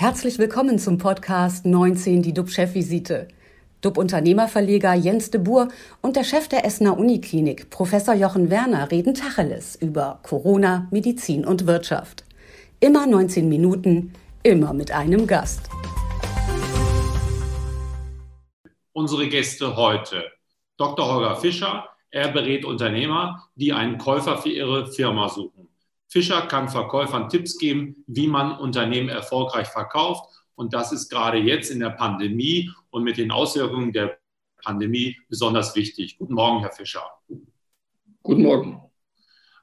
Herzlich 0.00 0.38
willkommen 0.38 0.78
zum 0.78 0.96
Podcast 0.96 1.66
19, 1.66 2.22
die 2.22 2.32
DUB-Chefvisite. 2.32 3.26
DUB-Unternehmerverleger 3.80 4.94
Jens 4.94 5.32
de 5.32 5.40
Boer 5.40 5.70
und 6.02 6.14
der 6.14 6.22
Chef 6.22 6.46
der 6.46 6.64
Essener 6.64 6.96
Uniklinik, 6.96 7.68
Professor 7.70 8.14
Jochen 8.14 8.48
Werner, 8.48 8.92
reden 8.92 9.12
Tacheles 9.14 9.74
über 9.74 10.20
Corona, 10.22 10.86
Medizin 10.92 11.44
und 11.44 11.66
Wirtschaft. 11.66 12.22
Immer 12.78 13.08
19 13.08 13.48
Minuten, 13.48 14.12
immer 14.44 14.72
mit 14.72 14.92
einem 14.92 15.26
Gast. 15.26 15.68
Unsere 18.92 19.26
Gäste 19.28 19.74
heute. 19.74 20.22
Dr. 20.76 21.12
Holger 21.12 21.34
Fischer, 21.34 21.88
er 22.12 22.28
berät 22.28 22.64
Unternehmer, 22.64 23.48
die 23.56 23.72
einen 23.72 23.98
Käufer 23.98 24.38
für 24.38 24.50
ihre 24.50 24.86
Firma 24.92 25.28
suchen. 25.28 25.68
Fischer 26.08 26.42
kann 26.42 26.70
Verkäufern 26.70 27.28
Tipps 27.28 27.58
geben, 27.58 28.02
wie 28.06 28.28
man 28.28 28.58
Unternehmen 28.58 29.10
erfolgreich 29.10 29.68
verkauft. 29.68 30.24
Und 30.54 30.72
das 30.72 30.90
ist 30.90 31.10
gerade 31.10 31.36
jetzt 31.36 31.70
in 31.70 31.80
der 31.80 31.90
Pandemie 31.90 32.70
und 32.90 33.04
mit 33.04 33.18
den 33.18 33.30
Auswirkungen 33.30 33.92
der 33.92 34.18
Pandemie 34.62 35.16
besonders 35.28 35.76
wichtig. 35.76 36.16
Guten 36.18 36.34
Morgen, 36.34 36.60
Herr 36.60 36.72
Fischer. 36.72 37.04
Guten 38.22 38.42
Morgen. 38.42 38.82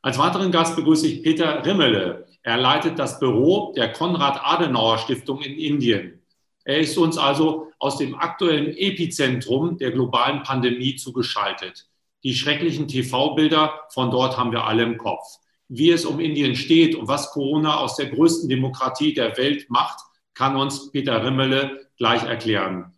Als 0.04 0.20
weiteren 0.20 0.52
Gast 0.52 0.76
begrüße 0.76 1.08
ich 1.08 1.24
Peter 1.24 1.66
Rimmele. 1.66 2.28
Er 2.44 2.58
leitet 2.58 3.00
das 3.00 3.20
Büro 3.20 3.74
der 3.76 3.92
Konrad-Adenauer-Stiftung 3.92 5.42
in 5.42 5.58
Indien. 5.58 6.22
Er 6.64 6.78
ist 6.78 6.96
uns 6.96 7.18
also 7.18 7.72
aus 7.80 7.98
dem 7.98 8.14
aktuellen 8.14 8.78
Epizentrum 8.78 9.80
der 9.80 9.92
globalen 9.92 10.44
Pandemie 10.44 10.96
zugeschaltet. 10.96 11.88
Die 12.24 12.36
schrecklichen 12.36 12.88
TV-Bilder 12.88 13.82
von 13.90 14.12
dort 14.12 14.38
haben 14.38 14.52
wir 14.52 14.64
alle 14.64 14.84
im 14.84 14.98
Kopf. 14.98 15.40
Wie 15.68 15.92
es 15.92 16.06
um 16.06 16.20
Indien 16.20 16.56
steht 16.56 16.96
und 16.96 17.08
was 17.08 17.32
Corona 17.32 17.78
aus 17.78 17.96
der 17.96 18.08
größten 18.08 18.48
Demokratie 18.50 19.14
der 19.14 19.36
Welt 19.38 19.70
macht, 19.70 20.00
kann 20.36 20.56
uns 20.56 20.92
Peter 20.92 21.24
Rimmele 21.26 21.88
gleich 21.98 22.24
erklären. 22.24 22.94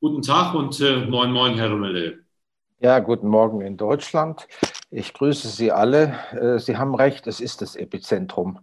Guten 0.00 0.20
Tag 0.20 0.54
und 0.54 0.78
äh, 0.80 1.06
moin, 1.06 1.32
moin, 1.32 1.56
Herr 1.56 1.70
Rimmele. 1.70 2.18
Ja, 2.80 2.98
guten 2.98 3.28
Morgen 3.28 3.60
in 3.60 3.76
Deutschland. 3.76 4.46
Ich 4.94 5.14
grüße 5.14 5.48
Sie 5.48 5.72
alle. 5.72 6.18
Äh, 6.32 6.58
Sie 6.58 6.76
haben 6.76 6.94
recht, 6.94 7.26
es 7.26 7.40
ist 7.40 7.62
das 7.62 7.76
Epizentrum. 7.76 8.58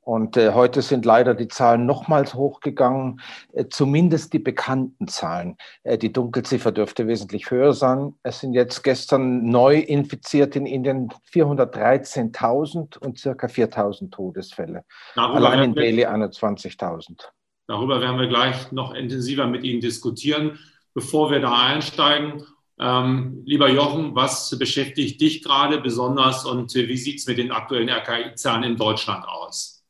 Und 0.00 0.38
äh, 0.38 0.54
heute 0.54 0.80
sind 0.80 1.04
leider 1.04 1.34
die 1.34 1.48
Zahlen 1.48 1.84
nochmals 1.84 2.32
hochgegangen, 2.32 3.20
äh, 3.52 3.66
zumindest 3.68 4.32
die 4.32 4.38
bekannten 4.38 5.08
Zahlen. 5.08 5.58
Die 5.84 6.10
Dunkelziffer 6.10 6.72
dürfte 6.72 7.06
wesentlich 7.06 7.50
höher 7.50 7.74
sein. 7.74 8.14
Es 8.22 8.40
sind 8.40 8.54
jetzt 8.54 8.82
gestern 8.82 9.44
neu 9.44 9.78
infiziert 9.78 10.56
in 10.56 10.64
Indien 10.64 11.10
413.000 11.30 12.96
und 12.96 13.18
circa 13.18 13.46
4.000 13.46 14.10
Todesfälle. 14.10 14.84
Darüber 15.14 15.36
Allein 15.36 15.64
in 15.64 15.74
Delhi 15.74 16.06
21.000. 16.06 17.24
Darüber 17.66 18.00
werden 18.00 18.18
wir 18.18 18.28
gleich 18.28 18.72
noch 18.72 18.94
intensiver 18.94 19.46
mit 19.46 19.64
Ihnen 19.64 19.82
diskutieren. 19.82 20.58
Bevor 20.94 21.30
wir 21.30 21.40
da 21.40 21.66
einsteigen, 21.66 22.42
ähm, 22.78 23.42
lieber 23.44 23.70
Jochen, 23.70 24.14
was 24.14 24.56
beschäftigt 24.58 25.20
dich 25.20 25.42
gerade 25.42 25.80
besonders 25.80 26.44
und 26.44 26.74
wie 26.74 26.96
sieht 26.96 27.20
es 27.20 27.26
mit 27.26 27.38
den 27.38 27.52
aktuellen 27.52 27.88
RKI-Zahlen 27.88 28.64
in 28.64 28.76
Deutschland 28.76 29.26
aus? 29.26 29.84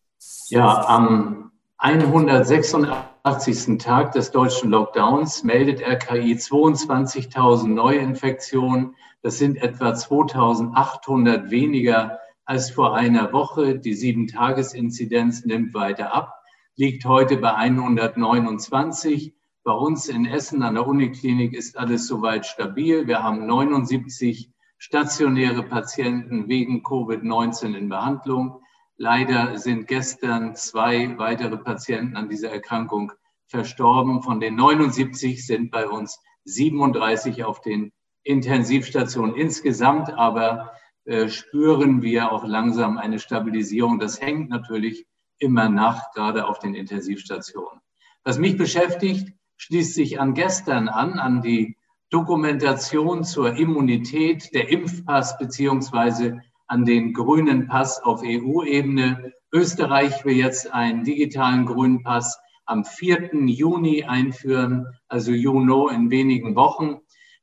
Ja, 0.48 0.86
am 0.86 1.52
186. 1.78 3.78
Tag 3.78 4.12
des 4.12 4.30
deutschen 4.30 4.70
Lockdowns 4.70 5.44
meldet 5.44 5.80
RKI 5.80 6.34
22.000 6.34 7.68
Neuinfektionen. 7.68 8.94
Das 9.22 9.38
sind 9.38 9.56
etwa 9.56 9.92
2.800 9.92 11.50
weniger 11.50 12.18
als 12.44 12.70
vor 12.70 12.94
einer 12.94 13.32
Woche. 13.32 13.78
Die 13.78 13.94
Sieben-Tages-Inzidenz 13.94 15.46
nimmt 15.46 15.72
weiter 15.72 16.14
ab, 16.14 16.34
liegt 16.76 17.06
heute 17.06 17.38
bei 17.38 17.54
129. 17.54 19.34
Bei 19.64 19.72
uns 19.72 20.08
in 20.08 20.26
Essen 20.26 20.62
an 20.62 20.74
der 20.74 20.86
Uniklinik 20.86 21.54
ist 21.54 21.78
alles 21.78 22.06
soweit 22.06 22.44
stabil. 22.44 23.06
Wir 23.06 23.22
haben 23.22 23.46
79 23.46 24.50
stationäre 24.76 25.62
Patienten 25.62 26.48
wegen 26.48 26.84
Covid-19 26.84 27.74
in 27.74 27.88
Behandlung. 27.88 28.60
Leider 28.98 29.56
sind 29.56 29.88
gestern 29.88 30.54
zwei 30.54 31.16
weitere 31.16 31.56
Patienten 31.56 32.14
an 32.14 32.28
dieser 32.28 32.50
Erkrankung 32.50 33.12
verstorben. 33.46 34.22
Von 34.22 34.38
den 34.38 34.54
79 34.54 35.46
sind 35.46 35.70
bei 35.70 35.88
uns 35.88 36.20
37 36.44 37.44
auf 37.44 37.62
den 37.62 37.90
Intensivstationen 38.22 39.34
insgesamt, 39.34 40.12
aber 40.12 40.72
äh, 41.06 41.30
spüren 41.30 42.02
wir 42.02 42.32
auch 42.32 42.44
langsam 42.44 42.98
eine 42.98 43.18
Stabilisierung. 43.18 43.98
Das 43.98 44.20
hängt 44.20 44.50
natürlich 44.50 45.06
immer 45.38 45.70
nach, 45.70 46.12
gerade 46.12 46.46
auf 46.46 46.58
den 46.58 46.74
Intensivstationen. 46.74 47.80
Was 48.24 48.38
mich 48.38 48.58
beschäftigt, 48.58 49.32
schließt 49.56 49.94
sich 49.94 50.20
an 50.20 50.34
gestern 50.34 50.88
an, 50.88 51.18
an 51.18 51.42
die 51.42 51.76
Dokumentation 52.10 53.24
zur 53.24 53.56
Immunität, 53.56 54.54
der 54.54 54.68
Impfpass 54.68 55.38
beziehungsweise 55.38 56.40
an 56.66 56.84
den 56.84 57.12
grünen 57.12 57.66
Pass 57.66 58.02
auf 58.02 58.22
EU-Ebene. 58.24 59.32
Österreich 59.52 60.24
will 60.24 60.36
jetzt 60.36 60.72
einen 60.72 61.04
digitalen 61.04 61.66
grünen 61.66 62.02
Pass 62.02 62.38
am 62.66 62.84
4. 62.84 63.30
Juni 63.46 64.04
einführen, 64.04 64.86
also 65.08 65.32
Juno 65.32 65.88
in 65.88 66.10
wenigen 66.10 66.56
Wochen. 66.56 67.00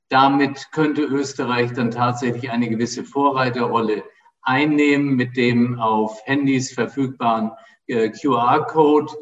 Damit 0.10 0.72
könnte 0.72 1.04
Österreich 1.04 1.74
dann 1.74 1.92
tatsächlich 1.92 2.50
eine 2.50 2.70
gewisse 2.70 3.04
Vorreiterrolle 3.04 4.04
einnehmen 4.42 5.16
mit 5.16 5.38
dem 5.38 5.80
auf 5.80 6.20
Handys 6.26 6.74
verfügbaren 6.74 7.52
äh, 7.88 8.10
QR-Code. 8.10 9.14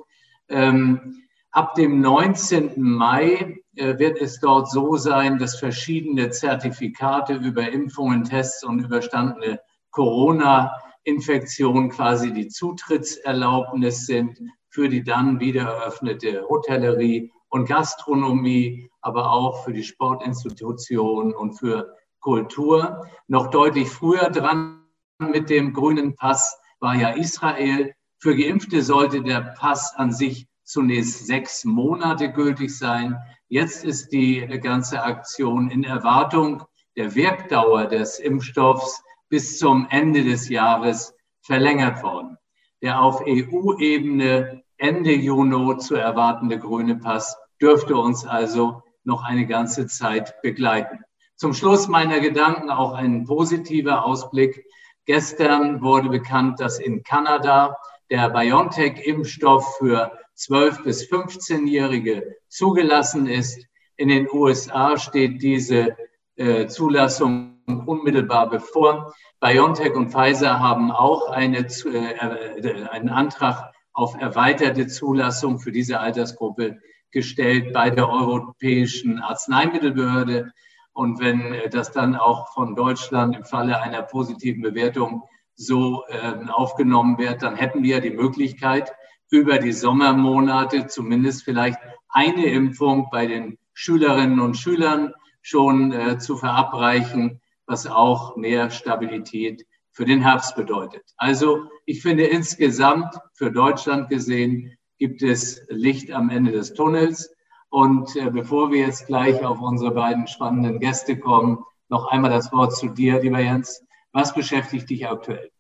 Ähm, 0.48 1.24
Ab 1.52 1.74
dem 1.74 2.00
19. 2.00 2.82
Mai 2.82 3.64
äh, 3.76 3.98
wird 3.98 4.22
es 4.22 4.40
dort 4.40 4.70
so 4.70 4.98
sein, 4.98 5.40
dass 5.40 5.58
verschiedene 5.58 6.30
Zertifikate 6.30 7.34
über 7.34 7.72
Impfungen, 7.72 8.24
Tests 8.24 8.64
und 8.64 8.80
überstandene 8.80 9.60
Corona-Infektionen 9.90 11.90
quasi 11.90 12.34
die 12.34 12.50
Zutrittserlaubnis 12.50 14.06
sind 14.06 14.40
für 14.70 14.90
die 14.90 15.04
dann 15.04 15.40
wieder 15.40 15.64
eröffnete 15.64 16.46
Hotellerie 16.48 17.32
und 17.50 17.68
Gastronomie, 17.68 18.90
aber 19.02 19.32
auch 19.32 19.64
für 19.64 19.74
die 19.74 19.84
Sportinstitutionen 19.84 21.34
und 21.34 21.58
für 21.58 21.96
Kultur. 22.20 23.08
Noch 23.28 23.48
deutlich 23.48 23.90
früher 23.90 24.30
dran 24.30 24.84
mit 25.20 25.50
dem 25.50 25.74
grünen 25.74 26.16
Pass 26.16 26.60
war 26.80 26.96
ja 26.96 27.10
Israel. 27.10 27.94
Für 28.20 28.36
Geimpfte 28.36 28.84
sollte 28.84 29.24
der 29.24 29.56
Pass 29.58 29.96
an 29.96 30.12
sich 30.12 30.48
zunächst 30.70 31.26
sechs 31.26 31.66
Monate 31.66 32.32
gültig 32.32 32.78
sein. 32.78 33.18
Jetzt 33.48 33.84
ist 33.84 34.12
die 34.12 34.46
ganze 34.62 35.02
Aktion 35.02 35.72
in 35.72 35.84
Erwartung 35.84 36.64
der 36.96 37.16
Wirkdauer 37.16 37.88
des 37.88 38.20
Impfstoffs 38.20 39.04
bis 39.30 39.58
zum 39.58 39.88
Ende 39.90 40.24
des 40.24 40.48
Jahres 40.48 41.16
verlängert 41.42 42.04
worden. 42.04 42.38
Der 42.84 43.02
auf 43.02 43.22
EU-Ebene 43.26 44.64
Ende 44.78 45.14
Juni 45.14 45.78
zu 45.80 45.96
erwartende 45.96 46.60
grüne 46.60 46.96
Pass 46.98 47.36
dürfte 47.60 47.96
uns 47.96 48.26
also 48.26 48.84
noch 49.04 49.24
eine 49.24 49.48
ganze 49.48 49.88
Zeit 49.88 50.40
begleiten. 50.44 51.00
Zum 51.36 51.54
Schluss 51.54 51.88
meiner 51.88 52.20
Gedanken 52.20 52.70
auch 52.70 52.94
ein 52.94 53.26
positiver 53.26 54.06
Ausblick. 54.06 54.66
Gestern 55.06 55.82
wurde 55.82 56.10
bekannt, 56.10 56.60
dass 56.60 56.80
in 56.80 57.02
Kanada 57.02 57.76
der 58.10 58.30
BioNTech-Impfstoff 58.30 59.78
für 59.78 60.12
12- 60.38 60.84
bis 60.84 61.04
15-Jährige 61.10 62.36
zugelassen 62.48 63.28
ist. 63.28 63.66
In 63.98 64.10
den 64.10 64.28
USA 64.32 64.98
steht 64.98 65.42
diese 65.42 65.96
äh, 66.38 66.68
Zulassung 66.68 67.58
unmittelbar 67.86 68.50
bevor. 68.50 69.14
BioNTech 69.42 69.94
und 69.94 70.12
Pfizer 70.12 70.60
haben 70.60 70.92
auch 70.92 71.30
eine, 71.30 71.60
äh, 71.60 72.88
einen 72.90 73.10
Antrag 73.10 73.74
auf 73.94 74.16
erweiterte 74.20 74.88
Zulassung 74.88 75.60
für 75.60 75.72
diese 75.72 76.00
Altersgruppe 76.00 76.80
gestellt 77.12 77.74
bei 77.74 77.90
der 77.90 78.10
Europäischen 78.10 79.20
Arzneimittelbehörde. 79.20 80.52
Und 80.94 81.20
wenn 81.20 81.56
das 81.72 81.92
dann 81.92 82.16
auch 82.16 82.54
von 82.54 82.76
Deutschland 82.76 83.36
im 83.36 83.44
Falle 83.44 83.82
einer 83.82 84.02
positiven 84.02 84.62
Bewertung 84.62 85.24
so 85.60 86.06
äh, 86.08 86.50
aufgenommen 86.50 87.18
wird, 87.18 87.44
dann 87.44 87.56
hätten 87.56 87.84
wir 87.84 88.00
die 88.00 88.12
Möglichkeit, 88.12 88.94
über 89.30 89.60
die 89.60 89.74
Sommermonate 89.74 90.88
zumindest 90.88 91.44
vielleicht 91.44 91.78
eine 92.08 92.46
Impfung 92.46 93.10
bei 93.12 93.28
den 93.28 93.58
Schülerinnen 93.74 94.40
und 94.40 94.56
Schülern 94.58 95.14
schon 95.42 95.92
äh, 95.92 96.18
zu 96.18 96.38
verabreichen, 96.38 97.42
was 97.66 97.88
auch 97.88 98.36
mehr 98.38 98.72
Stabilität 98.72 99.66
für 99.92 100.06
den 100.06 100.22
Herbst 100.22 100.56
bedeutet. 100.56 101.04
Also 101.18 101.66
ich 101.86 102.02
finde 102.02 102.24
insgesamt 102.24 103.20
für 103.34 103.52
Deutschland 103.52 104.10
gesehen 104.10 104.78
gibt 104.98 105.22
es 105.22 105.62
Licht 105.68 106.12
am 106.12 106.30
Ende 106.30 106.52
des 106.52 106.74
Tunnels. 106.74 107.34
Und 107.70 108.16
äh, 108.16 108.32
bevor 108.32 108.72
wir 108.72 108.80
jetzt 108.80 109.08
gleich 109.08 109.44
auf 109.44 109.62
unsere 109.62 109.92
beiden 109.92 110.26
spannenden 110.28 110.80
Gäste 110.80 111.18
kommen, 111.20 111.64
noch 111.90 112.08
einmal 112.08 112.32
das 112.32 112.52
Wort 112.54 112.76
zu 112.76 112.88
dir, 112.88 113.22
lieber 113.22 113.40
Jens. 113.40 113.84
Was 114.12 114.34
beschäftigt 114.34 114.90
dich 114.90 115.08
aktuell? 115.08 115.52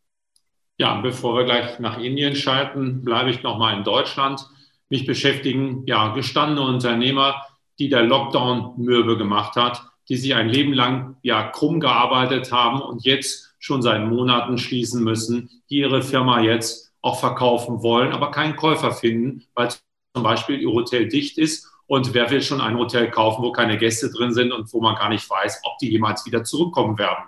Ja, 0.78 1.01
bevor 1.01 1.36
wir 1.36 1.44
gleich 1.44 1.80
nach 1.80 1.98
Indien 2.00 2.36
schalten, 2.36 3.04
bleibe 3.04 3.30
ich 3.30 3.44
nochmal 3.44 3.78
in 3.78 3.84
Deutschland. 3.84 4.48
Mich 4.90 5.06
beschäftigen 5.06 5.84
ja 5.86 6.13
gestandene 6.13 6.62
Unternehmer, 6.62 7.46
die 7.78 7.90
der 7.90 8.04
Lockdown 8.04 8.74
mürbe 8.78 9.18
gemacht 9.18 9.56
hat, 9.56 9.84
die 10.07 10.16
sich 10.16 10.34
ein 10.36 10.50
Leben 10.50 10.74
lang 10.74 11.18
ja 11.22 11.44
krumm 11.44 11.80
gearbeitet 11.80 12.51
haben 12.51 12.81
und 12.81 13.06
jetzt 13.06 13.54
schon 13.60 13.81
seit 13.81 14.06
Monaten 14.06 14.57
schließen 14.57 15.04
müssen, 15.04 15.50
die 15.69 15.80
ihre 15.80 16.01
Firma 16.01 16.42
jetzt 16.42 16.94
auch 17.01 17.19
verkaufen 17.19 17.84
wollen, 17.84 18.12
aber 18.12 18.31
keinen 18.31 18.56
Käufer 18.56 18.92
finden, 18.92 19.46
weil 19.54 19.69
zum 19.69 20.24
Beispiel 20.24 20.60
ihr 20.62 20.72
Hotel 20.72 21.07
dicht 21.07 21.38
ist. 21.38 21.68
Und 21.88 22.13
wer 22.13 22.30
will 22.30 22.42
schon 22.42 22.62
ein 22.62 22.78
Hotel 22.78 23.10
kaufen, 23.10 23.44
wo 23.44 23.51
keine 23.51 23.78
Gäste 23.78 24.12
drin 24.12 24.34
sind 24.34 24.51
und 24.51 24.72
wo 24.74 24.81
man 24.81 24.96
gar 24.96 25.10
nicht 25.10 25.28
weiß, 25.30 25.62
ob 25.63 25.78
die 25.80 25.90
jemals 25.90 26.25
wieder 26.25 26.44
zurückkommen 26.44 26.98
werden? 26.98 27.24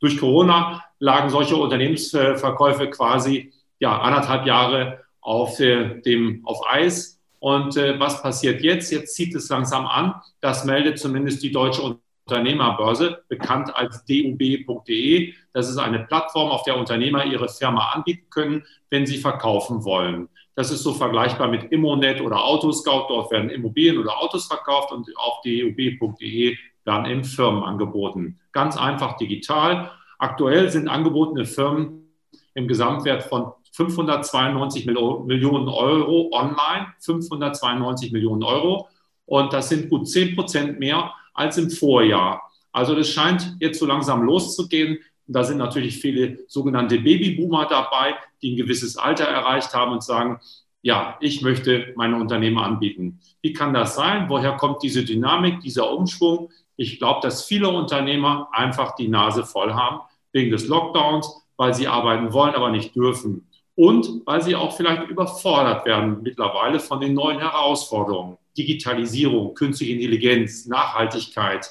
Durch 0.00 0.18
Corona 0.18 0.84
lagen 0.98 1.30
solche 1.30 1.56
Unternehmensverkäufe 1.56 2.90
quasi 2.90 3.52
ja, 3.78 3.98
anderthalb 4.00 4.46
Jahre 4.46 5.04
auf, 5.20 5.60
äh, 5.60 6.00
dem, 6.00 6.42
auf 6.44 6.60
Eis. 6.68 7.20
Und 7.40 7.76
äh, 7.76 7.98
was 8.00 8.22
passiert 8.22 8.62
jetzt? 8.62 8.90
Jetzt 8.90 9.14
zieht 9.14 9.34
es 9.34 9.48
langsam 9.48 9.86
an. 9.86 10.14
Das 10.40 10.64
meldet 10.64 10.98
zumindest 10.98 11.42
die 11.42 11.52
Deutsche 11.52 11.98
Unternehmerbörse, 12.26 13.22
bekannt 13.28 13.74
als 13.74 14.04
dub.de. 14.04 15.34
Das 15.52 15.68
ist 15.68 15.78
eine 15.78 16.00
Plattform, 16.00 16.50
auf 16.50 16.62
der 16.64 16.76
Unternehmer 16.76 17.24
ihre 17.24 17.48
Firma 17.48 17.90
anbieten 17.92 18.28
können, 18.30 18.64
wenn 18.90 19.06
sie 19.06 19.18
verkaufen 19.18 19.84
wollen. 19.84 20.28
Das 20.54 20.72
ist 20.72 20.82
so 20.82 20.92
vergleichbar 20.92 21.48
mit 21.48 21.70
Immonet 21.70 22.20
oder 22.20 22.44
Autoscout. 22.44 23.06
Dort 23.08 23.30
werden 23.30 23.48
Immobilien 23.48 23.98
oder 23.98 24.18
Autos 24.18 24.46
verkauft 24.46 24.90
und 24.92 25.08
auf 25.16 25.40
dub.de 25.44 26.56
werden 26.88 27.04
in 27.04 27.22
Firmen 27.22 27.62
angeboten. 27.62 28.40
Ganz 28.52 28.76
einfach 28.76 29.16
digital. 29.18 29.90
Aktuell 30.18 30.70
sind 30.70 30.88
angebotene 30.88 31.44
Firmen 31.44 32.10
im 32.54 32.66
Gesamtwert 32.66 33.22
von 33.22 33.52
592 33.72 34.86
Millionen 34.86 35.68
Euro 35.68 36.30
online, 36.32 36.86
592 36.98 38.10
Millionen 38.10 38.42
Euro. 38.42 38.88
Und 39.26 39.52
das 39.52 39.68
sind 39.68 39.90
gut 39.90 40.08
10 40.08 40.34
Prozent 40.34 40.80
mehr 40.80 41.12
als 41.34 41.58
im 41.58 41.70
Vorjahr. 41.70 42.42
Also 42.72 42.94
das 42.96 43.08
scheint 43.08 43.56
jetzt 43.60 43.78
so 43.78 43.86
langsam 43.86 44.22
loszugehen. 44.22 44.98
Da 45.26 45.44
sind 45.44 45.58
natürlich 45.58 45.98
viele 45.98 46.38
sogenannte 46.48 46.98
Babyboomer 46.98 47.66
dabei, 47.66 48.14
die 48.40 48.52
ein 48.52 48.56
gewisses 48.56 48.96
Alter 48.96 49.24
erreicht 49.24 49.74
haben 49.74 49.92
und 49.92 50.02
sagen, 50.02 50.40
ja, 50.88 51.18
ich 51.20 51.42
möchte 51.42 51.92
meine 51.96 52.16
Unternehmen 52.16 52.56
anbieten. 52.56 53.20
Wie 53.42 53.52
kann 53.52 53.74
das 53.74 53.94
sein? 53.94 54.30
Woher 54.30 54.52
kommt 54.56 54.82
diese 54.82 55.04
Dynamik, 55.04 55.60
dieser 55.60 55.92
Umschwung? 55.92 56.48
Ich 56.76 56.98
glaube, 56.98 57.20
dass 57.20 57.44
viele 57.44 57.68
Unternehmer 57.68 58.48
einfach 58.52 58.94
die 58.94 59.08
Nase 59.08 59.44
voll 59.44 59.74
haben 59.74 60.00
wegen 60.32 60.50
des 60.50 60.66
Lockdowns, 60.66 61.46
weil 61.58 61.74
sie 61.74 61.88
arbeiten 61.88 62.32
wollen, 62.32 62.54
aber 62.54 62.70
nicht 62.70 62.96
dürfen. 62.96 63.50
Und 63.74 64.22
weil 64.24 64.40
sie 64.40 64.56
auch 64.56 64.74
vielleicht 64.74 65.10
überfordert 65.10 65.84
werden 65.84 66.22
mittlerweile 66.22 66.80
von 66.80 67.00
den 67.00 67.12
neuen 67.12 67.38
Herausforderungen. 67.38 68.38
Digitalisierung, 68.56 69.52
künstliche 69.52 69.92
Intelligenz, 69.92 70.64
Nachhaltigkeit. 70.64 71.68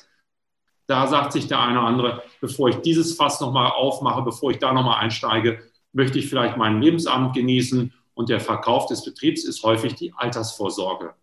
Da 0.86 1.08
sagt 1.08 1.34
sich 1.34 1.48
der 1.48 1.60
eine 1.60 1.80
oder 1.80 1.88
andere, 1.88 2.24
bevor 2.40 2.70
ich 2.70 2.76
dieses 2.82 3.16
Fass 3.16 3.42
nochmal 3.42 3.72
aufmache, 3.72 4.22
bevor 4.22 4.52
ich 4.52 4.60
da 4.60 4.72
nochmal 4.74 5.00
einsteige, 5.00 5.64
möchte 5.92 6.20
ich 6.20 6.28
vielleicht 6.28 6.56
mein 6.56 6.84
Lebensamt 6.84 7.34
genießen. 7.34 7.92
Und 8.18 8.30
der 8.30 8.40
Verkauf 8.40 8.88
des 8.88 9.06
Betriebs 9.06 9.44
ist 9.44 9.62
häufig 9.62 9.94
die 9.94 10.12
Altersvorsorge. 10.12 11.14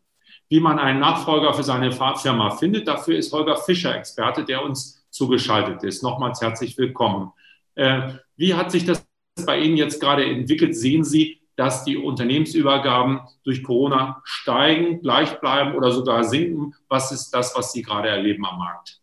Wie 0.49 0.61
man 0.61 0.79
einen 0.79 1.01
Nachfolger 1.01 1.53
für 1.53 1.65
seine 1.65 1.91
Firma 1.91 2.51
findet, 2.51 2.87
dafür 2.87 3.19
ist 3.19 3.33
Holger 3.33 3.57
Fischer 3.57 3.97
Experte, 3.97 4.45
der 4.45 4.63
uns 4.63 5.05
zugeschaltet 5.11 5.83
ist. 5.83 6.05
Nochmals 6.05 6.41
herzlich 6.41 6.79
willkommen. 6.79 7.33
Äh, 7.75 8.13
wie 8.37 8.55
hat 8.55 8.71
sich 8.71 8.85
das 8.85 9.05
bei 9.45 9.59
Ihnen 9.59 9.77
jetzt 9.77 10.01
gerade 10.01 10.25
entwickelt? 10.25 10.77
Sehen 10.77 11.03
Sie, 11.03 11.41
dass 11.57 11.83
die 11.83 11.97
Unternehmensübergaben 11.97 13.23
durch 13.43 13.65
Corona 13.65 14.23
steigen, 14.23 15.01
gleich 15.01 15.41
bleiben 15.41 15.75
oder 15.75 15.91
sogar 15.91 16.23
sinken? 16.23 16.77
Was 16.89 17.11
ist 17.11 17.31
das, 17.31 17.57
was 17.57 17.73
Sie 17.73 17.83
gerade 17.83 18.09
erleben 18.09 18.47
am 18.47 18.57
Markt? 18.57 19.01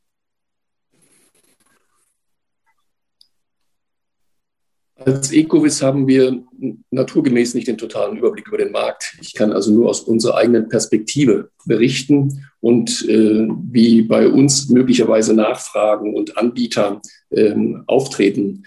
Als 5.05 5.31
Ecovis 5.31 5.81
haben 5.81 6.07
wir 6.07 6.43
naturgemäß 6.91 7.53
nicht 7.55 7.67
den 7.67 7.77
totalen 7.77 8.17
Überblick 8.17 8.47
über 8.47 8.57
den 8.57 8.71
Markt. 8.71 9.17
Ich 9.21 9.33
kann 9.33 9.51
also 9.51 9.71
nur 9.71 9.89
aus 9.89 10.01
unserer 10.01 10.37
eigenen 10.37 10.69
Perspektive 10.69 11.49
berichten 11.65 12.45
und 12.59 13.07
äh, 13.09 13.47
wie 13.71 14.03
bei 14.03 14.27
uns 14.27 14.69
möglicherweise 14.69 15.33
Nachfragen 15.33 16.13
und 16.15 16.37
Anbieter 16.37 17.01
äh, 17.31 17.55
auftreten. 17.87 18.63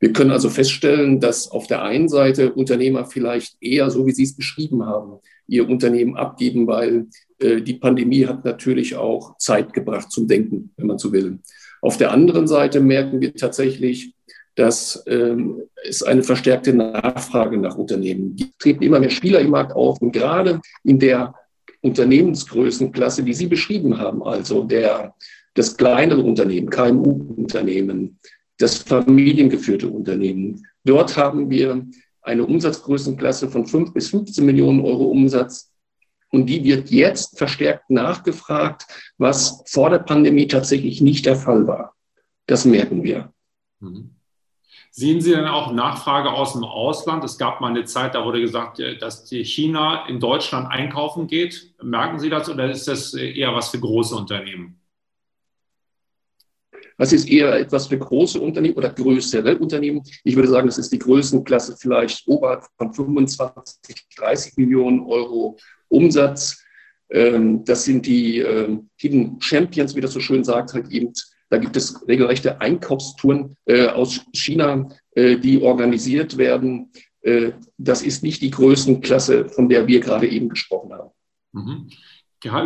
Wir 0.00 0.12
können 0.12 0.30
also 0.30 0.50
feststellen, 0.50 1.20
dass 1.20 1.50
auf 1.50 1.66
der 1.66 1.82
einen 1.82 2.08
Seite 2.08 2.52
Unternehmer 2.52 3.06
vielleicht 3.06 3.56
eher, 3.60 3.90
so 3.90 4.06
wie 4.06 4.12
Sie 4.12 4.24
es 4.24 4.36
beschrieben 4.36 4.86
haben, 4.86 5.18
ihr 5.46 5.68
Unternehmen 5.68 6.16
abgeben, 6.16 6.66
weil 6.66 7.06
äh, 7.38 7.60
die 7.60 7.74
Pandemie 7.74 8.26
hat 8.26 8.44
natürlich 8.44 8.96
auch 8.96 9.36
Zeit 9.38 9.72
gebracht 9.72 10.10
zum 10.10 10.28
Denken, 10.28 10.70
wenn 10.76 10.86
man 10.86 10.98
so 10.98 11.12
will. 11.12 11.38
Auf 11.82 11.98
der 11.98 12.12
anderen 12.12 12.46
Seite 12.46 12.80
merken 12.80 13.20
wir 13.20 13.34
tatsächlich, 13.34 14.13
dass 14.54 15.02
ähm, 15.06 15.62
es 15.86 16.02
eine 16.02 16.22
verstärkte 16.22 16.72
Nachfrage 16.72 17.56
nach 17.56 17.76
Unternehmen 17.76 18.36
gibt. 18.36 18.52
Es 18.52 18.58
treten 18.58 18.82
immer 18.84 19.00
mehr 19.00 19.10
Spieler 19.10 19.40
im 19.40 19.50
Markt 19.50 19.72
auf 19.72 20.00
und 20.00 20.12
gerade 20.12 20.60
in 20.84 20.98
der 20.98 21.34
Unternehmensgrößenklasse, 21.80 23.22
die 23.22 23.34
Sie 23.34 23.46
beschrieben 23.46 23.98
haben, 23.98 24.22
also 24.22 24.64
der, 24.64 25.14
das 25.54 25.76
kleinere 25.76 26.22
Unternehmen, 26.22 26.70
KMU-Unternehmen, 26.70 28.18
das 28.58 28.78
familiengeführte 28.78 29.88
Unternehmen. 29.88 30.66
Dort 30.84 31.16
haben 31.16 31.50
wir 31.50 31.84
eine 32.22 32.46
Umsatzgrößenklasse 32.46 33.50
von 33.50 33.66
5 33.66 33.92
bis 33.92 34.08
15 34.08 34.46
Millionen 34.46 34.80
Euro 34.80 35.04
Umsatz. 35.04 35.70
Und 36.30 36.46
die 36.46 36.64
wird 36.64 36.90
jetzt 36.90 37.38
verstärkt 37.38 37.90
nachgefragt, 37.90 38.86
was 39.18 39.62
vor 39.66 39.90
der 39.90 40.00
Pandemie 40.00 40.48
tatsächlich 40.48 41.00
nicht 41.00 41.26
der 41.26 41.36
Fall 41.36 41.66
war. 41.66 41.94
Das 42.46 42.64
merken 42.64 43.04
wir. 43.04 43.32
Mhm. 43.80 44.13
Sehen 44.96 45.20
Sie 45.20 45.32
denn 45.32 45.46
auch 45.46 45.72
Nachfrage 45.72 46.30
aus 46.30 46.52
dem 46.52 46.62
Ausland? 46.62 47.24
Es 47.24 47.36
gab 47.36 47.60
mal 47.60 47.70
eine 47.70 47.84
Zeit, 47.84 48.14
da 48.14 48.24
wurde 48.24 48.40
gesagt, 48.40 48.78
äh, 48.78 48.96
dass 48.96 49.28
China 49.28 50.06
in 50.06 50.20
Deutschland 50.20 50.70
einkaufen 50.70 51.26
geht. 51.26 51.74
Merken 51.82 52.20
Sie 52.20 52.30
das 52.30 52.48
oder 52.48 52.70
ist 52.70 52.86
das 52.86 53.12
eher 53.12 53.52
was 53.52 53.70
für 53.70 53.80
große 53.80 54.14
Unternehmen? 54.14 54.80
Was 56.96 57.12
ist 57.12 57.28
eher 57.28 57.58
etwas 57.58 57.88
für 57.88 57.98
große 57.98 58.40
Unternehmen 58.40 58.76
oder 58.76 58.88
größere 58.88 59.58
Unternehmen? 59.58 60.00
Ich 60.22 60.36
würde 60.36 60.46
sagen, 60.46 60.68
das 60.68 60.78
ist 60.78 60.92
die 60.92 61.00
Größenklasse 61.00 61.76
vielleicht 61.76 62.28
oberhalb 62.28 62.64
von 62.78 62.94
25, 62.94 63.96
30 64.16 64.56
Millionen 64.58 65.00
Euro 65.00 65.58
Umsatz. 65.88 66.62
Ähm, 67.10 67.64
das 67.64 67.84
sind 67.84 68.06
die 68.06 68.38
ähm, 68.38 68.90
Hidden 68.94 69.40
Champions, 69.40 69.96
wie 69.96 70.00
das 70.00 70.12
so 70.12 70.20
schön 70.20 70.44
sagt, 70.44 70.72
halt 70.72 70.88
eben. 70.92 71.12
Da 71.50 71.58
gibt 71.58 71.76
es 71.76 72.06
regelrechte 72.08 72.60
Einkaufstouren 72.60 73.56
äh, 73.66 73.88
aus 73.88 74.24
China, 74.32 74.88
äh, 75.14 75.36
die 75.36 75.62
organisiert 75.62 76.36
werden. 76.36 76.90
Äh, 77.22 77.52
das 77.78 78.02
ist 78.02 78.22
nicht 78.22 78.42
die 78.42 78.50
Größenklasse, 78.50 79.48
von 79.48 79.68
der 79.68 79.86
wir 79.86 80.00
gerade 80.00 80.28
eben 80.28 80.48
gesprochen 80.48 80.92
haben. 80.92 81.10
Mhm. 81.52 81.88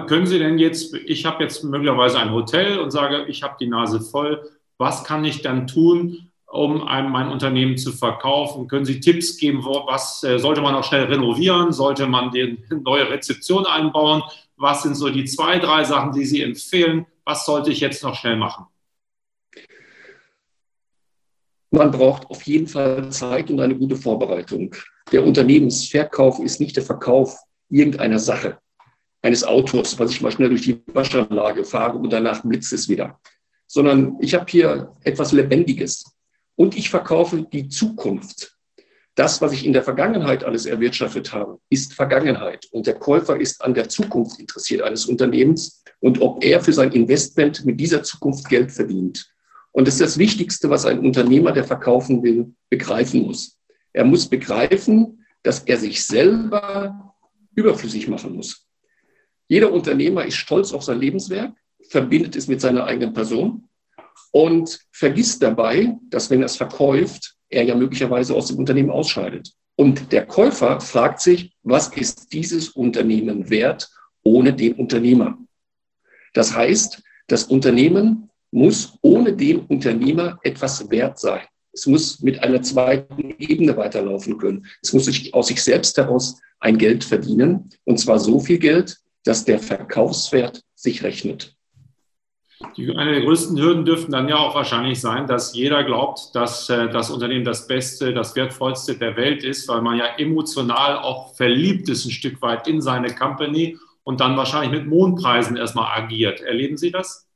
Können 0.07 0.27
Sie 0.27 0.41
denn 0.41 0.59
jetzt, 0.59 0.93
ich 0.95 1.25
habe 1.25 1.45
jetzt 1.45 1.63
möglicherweise 1.63 2.19
ein 2.19 2.33
Hotel 2.33 2.81
und 2.81 2.91
sage, 2.91 3.27
ich 3.29 3.45
habe 3.45 3.57
die 3.61 3.69
Nase 3.69 4.01
voll, 4.01 4.43
was 4.77 5.05
kann 5.05 5.25
ich 5.25 5.43
dann 5.43 5.69
tun, 5.69 6.31
um 6.47 6.83
einem 6.83 7.13
mein 7.13 7.29
Unternehmen 7.29 7.77
zu 7.77 7.93
verkaufen? 7.93 8.67
Können 8.67 8.85
Sie 8.85 9.01
Tipps 9.01 9.37
geben, 9.37 9.65
was 9.65 10.25
äh, 10.25 10.39
sollte 10.39 10.63
man 10.63 10.75
auch 10.75 10.85
schnell 10.85 11.05
renovieren? 11.05 11.73
Sollte 11.73 12.07
man 12.07 12.31
die 12.33 12.59
neue 12.85 13.09
Rezeption 13.09 13.67
einbauen? 13.67 14.23
Was 14.59 14.83
sind 14.83 14.97
so 14.97 15.09
die 15.09 15.25
zwei, 15.25 15.59
drei 15.59 15.85
Sachen, 15.85 16.13
die 16.13 16.25
Sie 16.25 16.43
empfehlen? 16.43 17.07
Was 17.25 17.47
sollte 17.47 17.71
ich 17.71 17.81
jetzt 17.81 18.03
noch 18.03 18.17
schnell 18.17 18.37
machen? 18.37 18.67
Man 21.71 21.91
braucht 21.91 22.27
auf 22.27 22.43
jeden 22.43 22.67
Fall 22.67 23.11
Zeit 23.13 23.51
und 23.51 23.61
eine 23.61 23.77
gute 23.77 23.95
Vorbereitung. 23.95 24.75
Der 25.13 25.25
Unternehmensverkauf 25.25 26.41
ist 26.41 26.61
nicht 26.61 26.77
der 26.77 26.83
Verkauf 26.83 27.39
irgendeiner 27.69 28.19
Sache 28.19 28.59
eines 29.23 29.45
Autos, 29.45 29.99
was 29.99 30.11
ich 30.11 30.21
mal 30.21 30.33
schnell 30.33 30.49
durch 30.49 30.63
die 30.63 30.83
Waschanlage 30.87 31.65
fahre 31.65 31.99
und 31.99 32.11
danach 32.11 32.43
blitzt 32.43 32.73
es 32.73 32.89
wieder. 32.89 33.21
Sondern 33.67 34.17
ich 34.21 34.35
habe 34.35 34.47
hier 34.49 34.93
etwas 35.05 35.33
Lebendiges. 35.33 36.05
Und 36.57 36.77
ich 36.77 36.91
verkaufe 36.91 37.43
die 37.43 37.69
Zukunft. 37.69 38.58
Das, 39.19 39.43
was 39.43 39.51
ich 39.51 39.67
in 39.67 39.73
der 39.73 39.83
Vergangenheit 39.83 40.45
alles 40.45 40.65
erwirtschaftet 40.65 41.33
habe, 41.33 41.59
ist 41.71 41.93
Vergangenheit. 41.93 42.69
Und 42.71 42.87
der 42.87 42.95
Käufer 42.95 43.41
ist 43.41 43.61
an 43.65 43.75
der 43.75 43.89
Zukunft 43.89 44.39
interessiert 44.39 44.81
eines 44.81 45.07
Unternehmens 45.07 45.83
und 45.99 46.21
ob 46.21 46.45
er 46.45 46.61
für 46.61 46.73
sein 46.73 46.93
Investment 46.93 47.65
mit 47.65 47.81
dieser 47.81 48.05
Zukunft 48.05 48.49
Geld 48.49 48.71
verdient. 48.71 49.29
Und 49.73 49.89
das 49.89 49.95
ist 49.95 50.03
das 50.03 50.19
Wichtigste, 50.19 50.71
was 50.71 50.87
ein 50.87 51.01
Unternehmer, 51.01 51.51
der 51.51 51.65
verkaufen 51.65 52.23
will, 52.23 52.55
begreifen 52.71 53.23
muss. 53.23 53.59
Er 53.93 54.05
muss 54.05 54.29
begreifen, 54.29 55.25
dass 55.43 55.65
er 55.65 55.79
sich 55.79 56.05
selber 56.05 57.17
überflüssig 57.57 58.07
machen 58.07 58.37
muss. 58.37 58.69
Jeder 59.49 59.73
Unternehmer 59.73 60.27
ist 60.27 60.37
stolz 60.37 60.73
auf 60.73 60.85
sein 60.85 61.01
Lebenswerk, 61.01 61.55
verbindet 61.89 62.37
es 62.37 62.47
mit 62.47 62.61
seiner 62.61 62.85
eigenen 62.85 63.15
Person 63.15 63.69
und 64.31 64.79
vergisst 64.93 65.43
dabei, 65.43 65.97
dass 66.09 66.31
wenn 66.31 66.43
er 66.43 66.47
es 66.47 66.57
verkauft, 66.57 67.35
er 67.49 67.65
ja 67.65 67.75
möglicherweise 67.75 68.35
aus 68.35 68.49
dem 68.49 68.59
Unternehmen 68.59 68.91
ausscheidet. 68.91 69.53
Und 69.77 70.13
der 70.13 70.27
Käufer 70.27 70.81
fragt 70.81 71.21
sich, 71.21 71.53
was 71.63 71.89
ist 71.89 72.33
dieses 72.33 72.71
Unternehmen 72.71 73.49
wert 73.49 73.89
ohne 74.23 74.53
den 74.53 74.75
Unternehmer? 74.75 75.39
Das 76.35 76.55
heißt, 76.55 77.03
das 77.29 77.45
Unternehmen 77.45 78.31
muss 78.51 78.99
ohne 79.03 79.35
den 79.35 79.61
Unternehmer 79.61 80.39
etwas 80.43 80.91
wert 80.91 81.19
sein. 81.19 81.43
Es 81.73 81.87
muss 81.87 82.21
mit 82.21 82.43
einer 82.43 82.63
zweiten 82.63 83.35
Ebene 83.39 83.77
weiterlaufen 83.77 84.39
können. 84.39 84.67
Es 84.83 84.93
muss 84.93 85.05
sich 85.05 85.35
aus 85.35 85.49
sich 85.49 85.63
selbst 85.63 85.97
heraus 85.97 86.41
ein 86.59 86.79
Geld 86.79 87.05
verdienen. 87.05 87.71
Und 87.85 87.99
zwar 87.99 88.19
so 88.19 88.41
viel 88.41 88.59
Geld, 88.59 88.99
dass 89.25 89.45
der 89.45 89.61
Verkaufswert 89.61 90.63
sich 90.75 91.03
rechnet. 91.03 91.58
Die, 92.77 92.91
eine 92.97 93.13
der 93.13 93.21
größten 93.23 93.57
Hürden 93.57 93.85
dürften 93.85 94.11
dann 94.11 94.29
ja 94.29 94.37
auch 94.37 94.55
wahrscheinlich 94.55 95.01
sein, 95.01 95.29
dass 95.29 95.55
jeder 95.55 95.85
glaubt, 95.85 96.35
dass 96.35 96.69
äh, 96.69 96.89
das 96.89 97.11
Unternehmen 97.11 97.45
das 97.45 97.69
Beste, 97.69 98.13
das 98.13 98.35
Wertvollste 98.35 98.97
der 98.97 99.17
Welt 99.17 99.45
ist, 99.45 99.69
weil 99.69 99.81
man 99.81 99.97
ja 99.97 100.07
emotional 100.19 100.99
auch 100.99 101.37
verliebt 101.37 101.89
ist 101.89 102.05
ein 102.05 102.11
Stück 102.11 102.43
weit 102.43 102.67
in 102.67 102.81
seine 102.81 103.15
Company 103.15 103.79
und 104.03 104.21
dann 104.21 104.37
wahrscheinlich 104.37 104.73
mit 104.73 104.89
Mondpreisen 104.89 105.57
erstmal 105.57 106.01
agiert. 106.03 106.41
Erleben 106.41 106.77
Sie 106.77 106.91
das? 106.91 107.29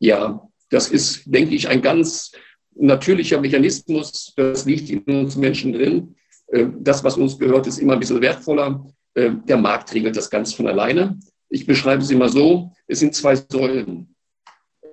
Ja, 0.00 0.46
das 0.68 0.90
ist, 0.90 1.22
denke 1.24 1.54
ich, 1.54 1.68
ein 1.68 1.80
ganz 1.80 2.32
natürlicher 2.74 3.40
Mechanismus. 3.40 4.34
Das 4.36 4.66
liegt 4.66 4.90
in 4.90 5.02
uns 5.04 5.36
Menschen 5.36 5.72
drin. 5.72 6.14
Äh, 6.48 6.66
das, 6.80 7.02
was 7.04 7.16
uns 7.16 7.38
gehört, 7.38 7.66
ist 7.66 7.78
immer 7.78 7.94
ein 7.94 8.00
bisschen 8.00 8.20
wertvoller. 8.20 8.84
Äh, 9.14 9.30
der 9.48 9.56
Markt 9.56 9.94
regelt 9.94 10.16
das 10.16 10.28
ganz 10.28 10.52
von 10.52 10.66
alleine. 10.66 11.18
Ich 11.48 11.64
beschreibe 11.64 12.02
es 12.02 12.10
immer 12.10 12.28
so, 12.28 12.72
es 12.86 12.98
sind 12.98 13.14
zwei 13.14 13.34
Säulen. 13.36 14.15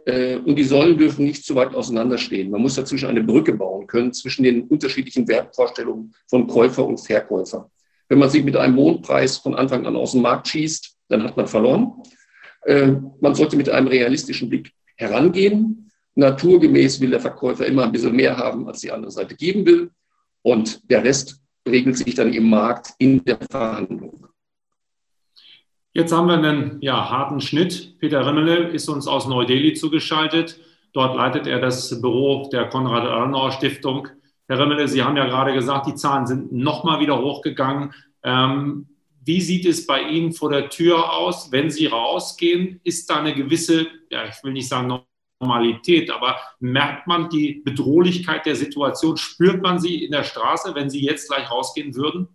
Äh, 0.05 0.37
und 0.37 0.55
die 0.55 0.63
Säulen 0.63 0.97
dürfen 0.97 1.25
nicht 1.25 1.45
zu 1.45 1.55
weit 1.55 1.73
auseinanderstehen. 1.73 2.51
Man 2.51 2.61
muss 2.61 2.75
dazwischen 2.75 3.09
eine 3.09 3.23
Brücke 3.23 3.53
bauen 3.53 3.87
können 3.87 4.13
zwischen 4.13 4.43
den 4.43 4.63
unterschiedlichen 4.63 5.27
Wertvorstellungen 5.27 6.13
von 6.27 6.47
Käufer 6.47 6.85
und 6.85 6.99
Verkäufer. 6.99 7.69
Wenn 8.09 8.19
man 8.19 8.29
sich 8.29 8.43
mit 8.43 8.55
einem 8.57 8.75
Mondpreis 8.75 9.37
von 9.37 9.55
Anfang 9.55 9.85
an 9.85 9.95
aus 9.95 10.11
dem 10.11 10.21
Markt 10.21 10.47
schießt, 10.47 10.95
dann 11.09 11.23
hat 11.23 11.37
man 11.37 11.47
verloren. 11.47 11.93
Äh, 12.65 12.93
man 13.21 13.35
sollte 13.35 13.55
mit 13.55 13.69
einem 13.69 13.87
realistischen 13.87 14.49
Blick 14.49 14.71
herangehen. 14.95 15.91
Naturgemäß 16.15 16.99
will 17.01 17.09
der 17.09 17.19
Verkäufer 17.19 17.65
immer 17.65 17.85
ein 17.85 17.91
bisschen 17.91 18.15
mehr 18.15 18.37
haben, 18.37 18.67
als 18.67 18.81
die 18.81 18.91
andere 18.91 19.11
Seite 19.11 19.35
geben 19.35 19.65
will. 19.65 19.89
Und 20.41 20.81
der 20.91 21.03
Rest 21.03 21.39
regelt 21.67 21.97
sich 21.97 22.13
dann 22.13 22.33
im 22.33 22.49
Markt 22.49 22.89
in 22.97 23.23
der 23.23 23.39
Verhandlung. 23.49 24.22
Jetzt 25.95 26.11
haben 26.11 26.27
wir 26.27 26.33
einen 26.33 26.81
ja, 26.81 27.11
harten 27.11 27.39
Schnitt. 27.39 27.99
Peter 27.99 28.25
Rimmele 28.25 28.69
ist 28.69 28.89
uns 28.89 29.07
aus 29.07 29.27
Neu-Delhi 29.27 29.73
zugeschaltet. 29.73 30.59
Dort 30.91 31.15
leitet 31.15 31.45
er 31.45 31.59
das 31.59 32.01
Büro 32.01 32.49
der 32.51 32.67
Konrad-Adenauer-Stiftung. 32.67 34.07
Herr 34.47 34.57
Rimmele, 34.57 34.87
Sie 34.87 35.03
haben 35.03 35.17
ja 35.17 35.25
gerade 35.25 35.53
gesagt, 35.53 35.85
die 35.85 35.93
Zahlen 35.93 36.25
sind 36.25 36.51
nochmal 36.51 36.99
wieder 36.99 37.21
hochgegangen. 37.21 37.93
Ähm, 38.23 38.87
wie 39.23 39.39
sieht 39.39 39.67
es 39.67 39.85
bei 39.85 40.01
Ihnen 40.01 40.33
vor 40.33 40.49
der 40.49 40.69
Tür 40.69 41.13
aus, 41.13 41.51
wenn 41.51 41.69
Sie 41.69 41.85
rausgehen? 41.85 42.81
Ist 42.83 43.07
da 43.11 43.17
eine 43.17 43.35
gewisse, 43.35 43.85
ja, 44.09 44.25
ich 44.25 44.43
will 44.43 44.53
nicht 44.53 44.67
sagen 44.67 44.99
Normalität, 45.39 46.09
aber 46.09 46.37
merkt 46.59 47.05
man 47.05 47.29
die 47.29 47.61
Bedrohlichkeit 47.63 48.47
der 48.47 48.55
Situation? 48.55 49.17
Spürt 49.17 49.61
man 49.61 49.79
sie 49.79 50.03
in 50.03 50.11
der 50.11 50.23
Straße, 50.23 50.73
wenn 50.73 50.89
Sie 50.89 51.05
jetzt 51.05 51.29
gleich 51.29 51.51
rausgehen 51.51 51.95
würden? 51.95 52.29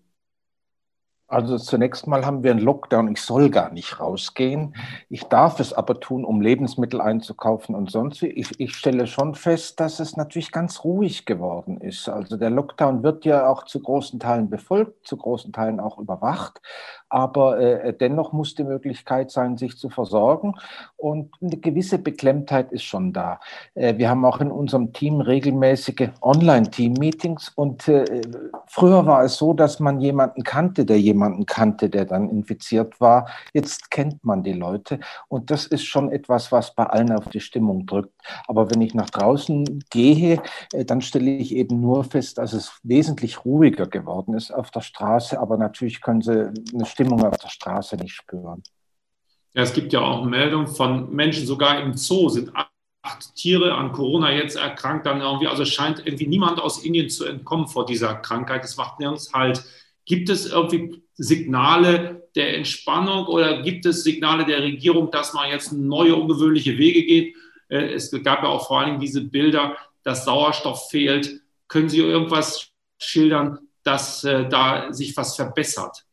Also 1.31 1.59
zunächst 1.59 2.07
mal 2.07 2.25
haben 2.25 2.43
wir 2.43 2.53
einen 2.53 2.61
Lockdown. 2.61 3.13
Ich 3.13 3.21
soll 3.21 3.51
gar 3.51 3.71
nicht 3.71 4.01
rausgehen. 4.01 4.75
Ich 5.11 5.25
darf 5.25 5.61
es 5.61 5.75
aber 5.75 6.01
tun, 6.01 6.25
um 6.25 6.41
Lebensmittel 6.41 7.03
einzukaufen 7.03 7.75
und 7.75 7.91
sonst. 7.91 8.23
Ich, 8.23 8.59
ich 8.59 8.75
stelle 8.75 9.07
schon 9.07 9.35
fest, 9.35 9.79
dass 9.79 10.01
es 10.01 10.17
natürlich 10.17 10.53
ganz 10.53 10.85
ruhig 10.85 11.27
geworden 11.27 11.83
ist. 11.83 12.09
Also 12.09 12.39
der 12.39 12.49
Lockdown 12.49 13.03
wird 13.03 13.27
ja 13.27 13.47
auch 13.47 13.65
zu 13.65 13.81
großen 13.81 14.19
Teilen 14.19 14.49
befolgt, 14.49 15.07
zu 15.07 15.19
großen 15.19 15.53
Teilen 15.53 15.81
auch 15.81 15.99
überwacht. 15.99 16.63
Aber 17.11 17.59
äh, 17.61 17.93
dennoch 17.93 18.33
muss 18.33 18.55
die 18.55 18.65
Möglichkeit 18.65 19.31
sein, 19.31 19.59
sich 19.59 19.77
zu 19.77 19.91
versorgen. 19.91 20.55
Und 20.97 21.35
eine 21.43 21.59
gewisse 21.59 21.99
Beklemmtheit 21.99 22.73
ist 22.73 22.85
schon 22.85 23.13
da. 23.13 23.39
Äh, 23.75 23.99
wir 23.99 24.09
haben 24.09 24.25
auch 24.25 24.41
in 24.41 24.51
unserem 24.51 24.95
Team 24.95 25.21
regelmäßige 25.21 26.09
Online-Team-Meetings. 26.23 27.51
Und 27.51 27.87
äh, 27.87 28.23
früher 28.67 29.05
war 29.05 29.25
es 29.25 29.37
so, 29.37 29.53
dass 29.53 29.79
man 29.79 30.01
jemanden 30.01 30.43
kannte, 30.43 30.87
der 30.87 30.99
jemanden 30.99 31.18
kannte, 31.47 31.91
der 31.91 32.05
dann 32.05 32.29
infiziert 32.29 33.01
war. 33.01 33.29
Jetzt 33.53 33.91
kennt 33.91 34.25
man 34.25 34.43
die 34.43 34.53
Leute. 34.53 35.01
Und 35.29 35.51
das 35.51 35.67
ist 35.67 35.85
schon 35.85 36.11
etwas, 36.11 36.53
was 36.53 36.75
bei 36.75 36.85
allen 36.85 37.13
auf 37.13 37.29
die 37.29 37.41
Stimmung 37.41 37.87
drückt. 37.87 38.13
Aber 38.47 38.71
wenn 38.71 38.81
ich 38.81 38.95
nach 38.95 39.11
draußen 39.11 39.85
gehe, 39.91 40.43
äh, 40.73 40.85
dann 40.85 41.01
stelle 41.01 41.31
ich 41.31 41.55
eben 41.55 41.81
nur 41.81 42.05
fest, 42.05 42.39
dass 42.39 42.53
es 42.53 42.79
wesentlich 42.83 43.45
ruhiger 43.45 43.87
geworden 43.87 44.35
ist 44.35 44.51
auf 44.51 44.71
der 44.71 44.81
Straße. 44.81 45.39
Aber 45.39 45.57
natürlich 45.57 46.01
können 46.01 46.23
Sie 46.23 46.53
eine 46.75 46.87
Stimmung 46.87 47.25
auf 47.25 47.39
der 47.39 47.49
Straße 47.49 47.97
nicht 47.97 48.15
spüren. 48.15 48.63
Ja, 49.55 49.63
es 49.63 49.73
gibt 49.73 49.93
ja 49.93 50.01
auch 50.01 50.25
Meldungen 50.25 50.67
von 50.67 51.11
Menschen, 51.15 51.47
sogar 51.47 51.81
im 51.81 51.95
Zoo 51.95 52.29
sind 52.29 52.53
acht 53.03 53.35
Tiere 53.35 53.75
an 53.75 53.93
Corona 53.93 54.33
jetzt 54.33 54.57
erkrankt, 54.57 55.07
dann 55.07 55.21
irgendwie, 55.21 55.47
also 55.47 55.65
scheint 55.65 56.05
irgendwie 56.05 56.27
niemand 56.27 56.61
aus 56.61 56.85
Indien 56.85 57.09
zu 57.09 57.25
entkommen 57.25 57.67
vor 57.67 57.87
dieser 57.87 58.15
Krankheit. 58.17 58.65
Es 58.65 58.77
macht 58.77 59.01
nirgends 59.01 59.33
halt. 59.33 59.65
Gibt 60.05 60.29
es 60.29 60.47
irgendwie 60.47 61.03
Signale 61.19 62.29
der 62.35 62.57
Entspannung 62.57 63.27
oder 63.27 63.63
gibt 63.63 63.85
es 63.85 64.05
Signale 64.05 64.47
der 64.47 64.63
Regierung, 64.63 65.11
dass 65.11 65.35
man 65.35 65.51
jetzt 65.51 65.73
neue, 65.73 66.15
ungewöhnliche 66.15 66.79
Wege 66.79 67.05
geht? 67.05 67.37
Äh, 67.69 67.93
es 67.93 68.11
gab 68.23 68.43
ja 68.43 68.49
auch 68.49 68.67
vor 68.67 68.79
allen 68.79 68.91
Dingen 68.91 69.01
diese 69.01 69.23
Bilder, 69.25 69.77
dass 70.05 70.25
Sauerstoff 70.25 70.89
fehlt. 70.89 71.41
Können 71.67 71.89
Sie 71.89 71.99
irgendwas 71.99 72.71
schildern, 72.99 73.59
dass 73.83 74.25
äh, 74.25 74.49
da 74.49 74.93
sich 74.93 75.17
was 75.17 75.37
verbessert? 75.37 76.05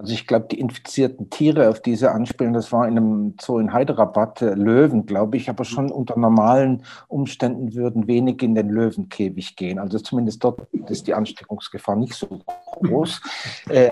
Also 0.00 0.14
ich 0.14 0.26
glaube, 0.26 0.46
die 0.50 0.58
infizierten 0.58 1.28
Tiere, 1.28 1.68
auf 1.68 1.82
die 1.82 1.94
sie 1.94 2.10
anspielen, 2.10 2.54
das 2.54 2.72
war 2.72 2.88
in 2.88 2.96
einem 2.96 3.34
Zoo 3.38 3.58
in 3.58 3.74
Hyderabad, 3.74 4.40
äh, 4.40 4.54
Löwen, 4.54 5.04
glaube 5.04 5.36
ich, 5.36 5.50
aber 5.50 5.66
schon 5.66 5.92
unter 5.92 6.18
normalen 6.18 6.84
Umständen 7.06 7.74
würden 7.74 8.06
wenig 8.06 8.42
in 8.42 8.54
den 8.54 8.70
Löwenkäfig 8.70 9.56
gehen. 9.56 9.78
Also 9.78 9.98
zumindest 9.98 10.42
dort 10.42 10.66
ist 10.88 11.06
die 11.06 11.12
Ansteckungsgefahr 11.12 11.96
nicht 11.96 12.14
so 12.14 12.40
groß. 12.82 13.20
äh, 13.68 13.90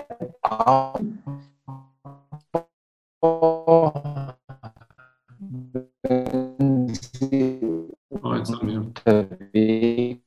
wenn 6.01 6.87
sie 6.91 7.59
unterwegs 8.79 10.21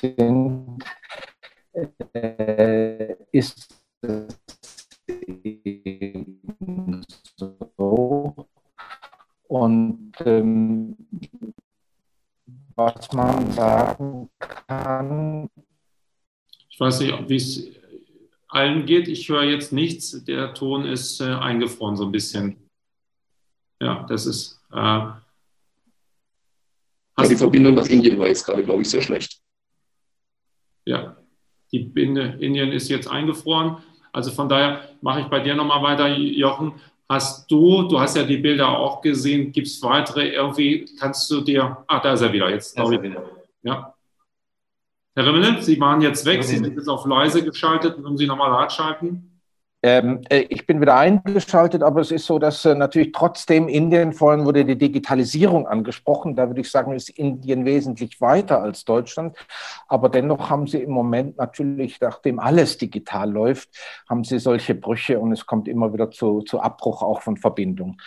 sind, 0.00 0.84
äh, 2.12 3.14
ist 3.30 3.77
man 13.12 13.50
sagen 13.52 14.30
kann. 14.66 15.50
Ich 16.68 16.80
weiß 16.80 17.00
nicht, 17.00 17.28
wie 17.28 17.36
es 17.36 17.68
allen 18.48 18.86
geht. 18.86 19.08
Ich 19.08 19.28
höre 19.28 19.44
jetzt 19.44 19.72
nichts. 19.72 20.24
Der 20.24 20.54
Ton 20.54 20.84
ist 20.84 21.20
äh, 21.20 21.24
eingefroren 21.24 21.96
so 21.96 22.04
ein 22.04 22.12
bisschen. 22.12 22.56
Ja, 23.80 24.04
das 24.08 24.26
ist. 24.26 24.60
Äh, 24.72 24.76
ja, 24.76 25.20
die 27.28 27.36
Verbindung 27.36 27.74
nach 27.74 27.86
Indien 27.86 28.18
war 28.18 28.28
jetzt 28.28 28.44
gerade, 28.44 28.64
glaube 28.64 28.82
ich, 28.82 28.90
sehr 28.90 29.02
schlecht. 29.02 29.40
Ja, 30.84 31.16
die 31.72 31.80
Binde 31.80 32.38
Indien 32.40 32.72
ist 32.72 32.88
jetzt 32.88 33.08
eingefroren. 33.08 33.78
Also 34.12 34.30
von 34.30 34.48
daher 34.48 34.88
mache 35.00 35.20
ich 35.20 35.26
bei 35.26 35.40
dir 35.40 35.54
nochmal 35.54 35.82
weiter, 35.82 36.08
Jochen. 36.16 36.80
Hast 37.08 37.50
du, 37.50 37.88
du 37.88 37.98
hast 37.98 38.16
ja 38.16 38.22
die 38.22 38.36
Bilder 38.36 38.68
auch 38.68 39.00
gesehen, 39.00 39.50
gibt 39.50 39.66
es 39.66 39.82
weitere 39.82 40.28
irgendwie, 40.28 40.84
kannst 40.98 41.30
du 41.30 41.40
dir, 41.40 41.84
ah, 41.86 42.00
da 42.00 42.12
ist 42.12 42.20
er 42.20 42.32
wieder 42.32 42.50
jetzt. 42.50 42.78
Ist 42.78 42.78
er 42.78 43.02
wieder. 43.02 43.22
Ja. 43.62 43.94
Herr 45.14 45.26
Rimmelen, 45.26 45.62
Sie 45.62 45.80
waren 45.80 46.02
jetzt 46.02 46.26
weg, 46.26 46.44
Sie 46.44 46.58
sind 46.58 46.76
jetzt 46.76 46.88
auf 46.88 47.06
leise 47.06 47.42
geschaltet, 47.42 47.98
würden 47.98 48.18
Sie 48.18 48.26
nochmal 48.26 48.68
schalten? 48.70 49.37
Ähm, 49.80 50.22
äh, 50.28 50.40
ich 50.48 50.66
bin 50.66 50.80
wieder 50.80 50.96
eingeschaltet, 50.96 51.84
aber 51.84 52.00
es 52.00 52.10
ist 52.10 52.26
so, 52.26 52.40
dass 52.40 52.64
äh, 52.64 52.74
natürlich 52.74 53.12
trotzdem 53.12 53.68
Indien, 53.68 54.12
vorhin 54.12 54.44
wurde 54.44 54.64
die 54.64 54.76
Digitalisierung 54.76 55.68
angesprochen, 55.68 56.34
da 56.34 56.48
würde 56.48 56.62
ich 56.62 56.70
sagen, 56.70 56.92
ist 56.92 57.10
Indien 57.10 57.64
wesentlich 57.64 58.20
weiter 58.20 58.60
als 58.60 58.84
Deutschland. 58.84 59.36
Aber 59.86 60.08
dennoch 60.08 60.50
haben 60.50 60.66
sie 60.66 60.82
im 60.82 60.90
Moment 60.90 61.36
natürlich, 61.36 62.00
nachdem 62.00 62.40
alles 62.40 62.76
digital 62.78 63.30
läuft, 63.30 63.68
haben 64.08 64.24
sie 64.24 64.40
solche 64.40 64.74
Brüche 64.74 65.20
und 65.20 65.30
es 65.30 65.46
kommt 65.46 65.68
immer 65.68 65.92
wieder 65.92 66.10
zu, 66.10 66.42
zu 66.42 66.60
Abbruch 66.60 67.02
auch 67.02 67.22
von 67.22 67.36
Verbindung. 67.36 67.98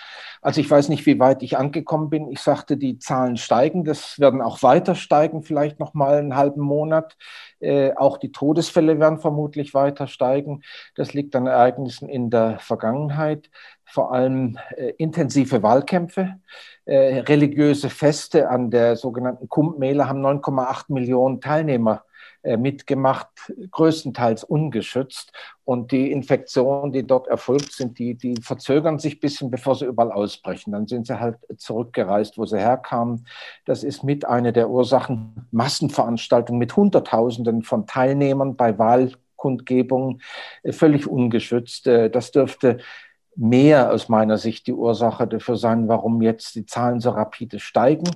Also 0.41 0.60
ich 0.60 0.69
weiß 0.69 0.89
nicht, 0.89 1.05
wie 1.05 1.19
weit 1.19 1.43
ich 1.43 1.57
angekommen 1.57 2.10
bin. 2.10 2.27
Ich 2.31 2.39
sagte, 2.39 2.75
die 2.75 2.98
Zahlen 2.98 3.38
steigen, 3.38 3.83
das 3.83 4.19
werden 4.19 4.41
auch 4.41 4.63
weiter 4.63 4.95
steigen, 4.95 5.43
vielleicht 5.43 5.79
noch 5.79 5.93
mal 5.93 6.17
einen 6.17 6.36
halben 6.36 6.62
Monat. 6.62 7.15
Äh, 7.60 7.93
auch 7.95 8.17
die 8.17 8.31
Todesfälle 8.31 9.00
werden 9.00 9.19
vermutlich 9.19 9.75
weiter 9.75 10.07
steigen. 10.07 10.63
Das 10.95 11.13
liegt 11.13 11.36
an 11.36 11.45
Ereignissen 11.45 12.10
in 12.10 12.31
der 12.31 12.57
Vergangenheit, 12.57 13.51
vor 13.86 14.13
allem 14.13 14.57
äh, 14.75 14.93
intensive 14.98 15.62
Wahlkämpfe. 15.62 16.39
Äh, 16.86 17.19
religiöse 17.19 17.91
Feste 17.91 18.50
an 18.50 18.71
der 18.71 18.95
sogenannten 18.95 19.48
Kumbh 19.48 19.77
Mela 19.77 20.07
haben 20.07 20.25
9,8 20.25 20.86
Millionen 20.88 21.39
Teilnehmer 21.39 22.03
mitgemacht, 22.43 23.27
größtenteils 23.71 24.43
ungeschützt. 24.43 25.31
Und 25.63 25.91
die 25.91 26.12
Infektionen, 26.12 26.91
die 26.91 27.05
dort 27.05 27.27
erfolgt 27.27 27.71
sind, 27.74 28.00
die, 28.00 28.15
die 28.15 28.36
verzögern 28.41 29.00
sich 29.00 29.17
ein 29.17 29.19
bisschen, 29.19 29.51
bevor 29.51 29.75
sie 29.75 29.86
überall 29.86 30.12
ausbrechen. 30.12 30.74
Dann 30.74 30.88
sind 30.88 31.07
sie 31.07 31.19
halt 31.19 31.38
zurückgereist, 31.57 32.38
wo 32.38 32.45
sie 32.45 32.60
herkamen. 32.60 33.27
Das 33.65 33.83
ist 33.83 34.03
mit 34.03 34.25
einer 34.25 34.51
der 34.51 34.69
Ursachen 34.69 35.48
Massenveranstaltungen 35.51 36.60
mit 36.60 36.75
Hunderttausenden 36.75 37.63
von 37.63 37.86
Teilnehmern 37.86 38.55
bei 38.55 38.77
Wahlkundgebungen, 38.77 40.21
äh, 40.63 40.71
völlig 40.71 41.07
ungeschützt. 41.07 41.88
Äh, 41.88 42.10
das 42.10 42.31
dürfte 42.31 42.79
mehr 43.36 43.91
aus 43.91 44.10
meiner 44.10 44.38
Sicht 44.38 44.67
die 44.67 44.74
Ursache 44.74 45.27
dafür 45.27 45.55
sein, 45.55 45.88
warum 45.88 46.21
jetzt 46.21 46.55
die 46.55 46.65
Zahlen 46.65 47.00
so 47.00 47.12
rapide 47.12 47.60
steigen. 47.60 48.10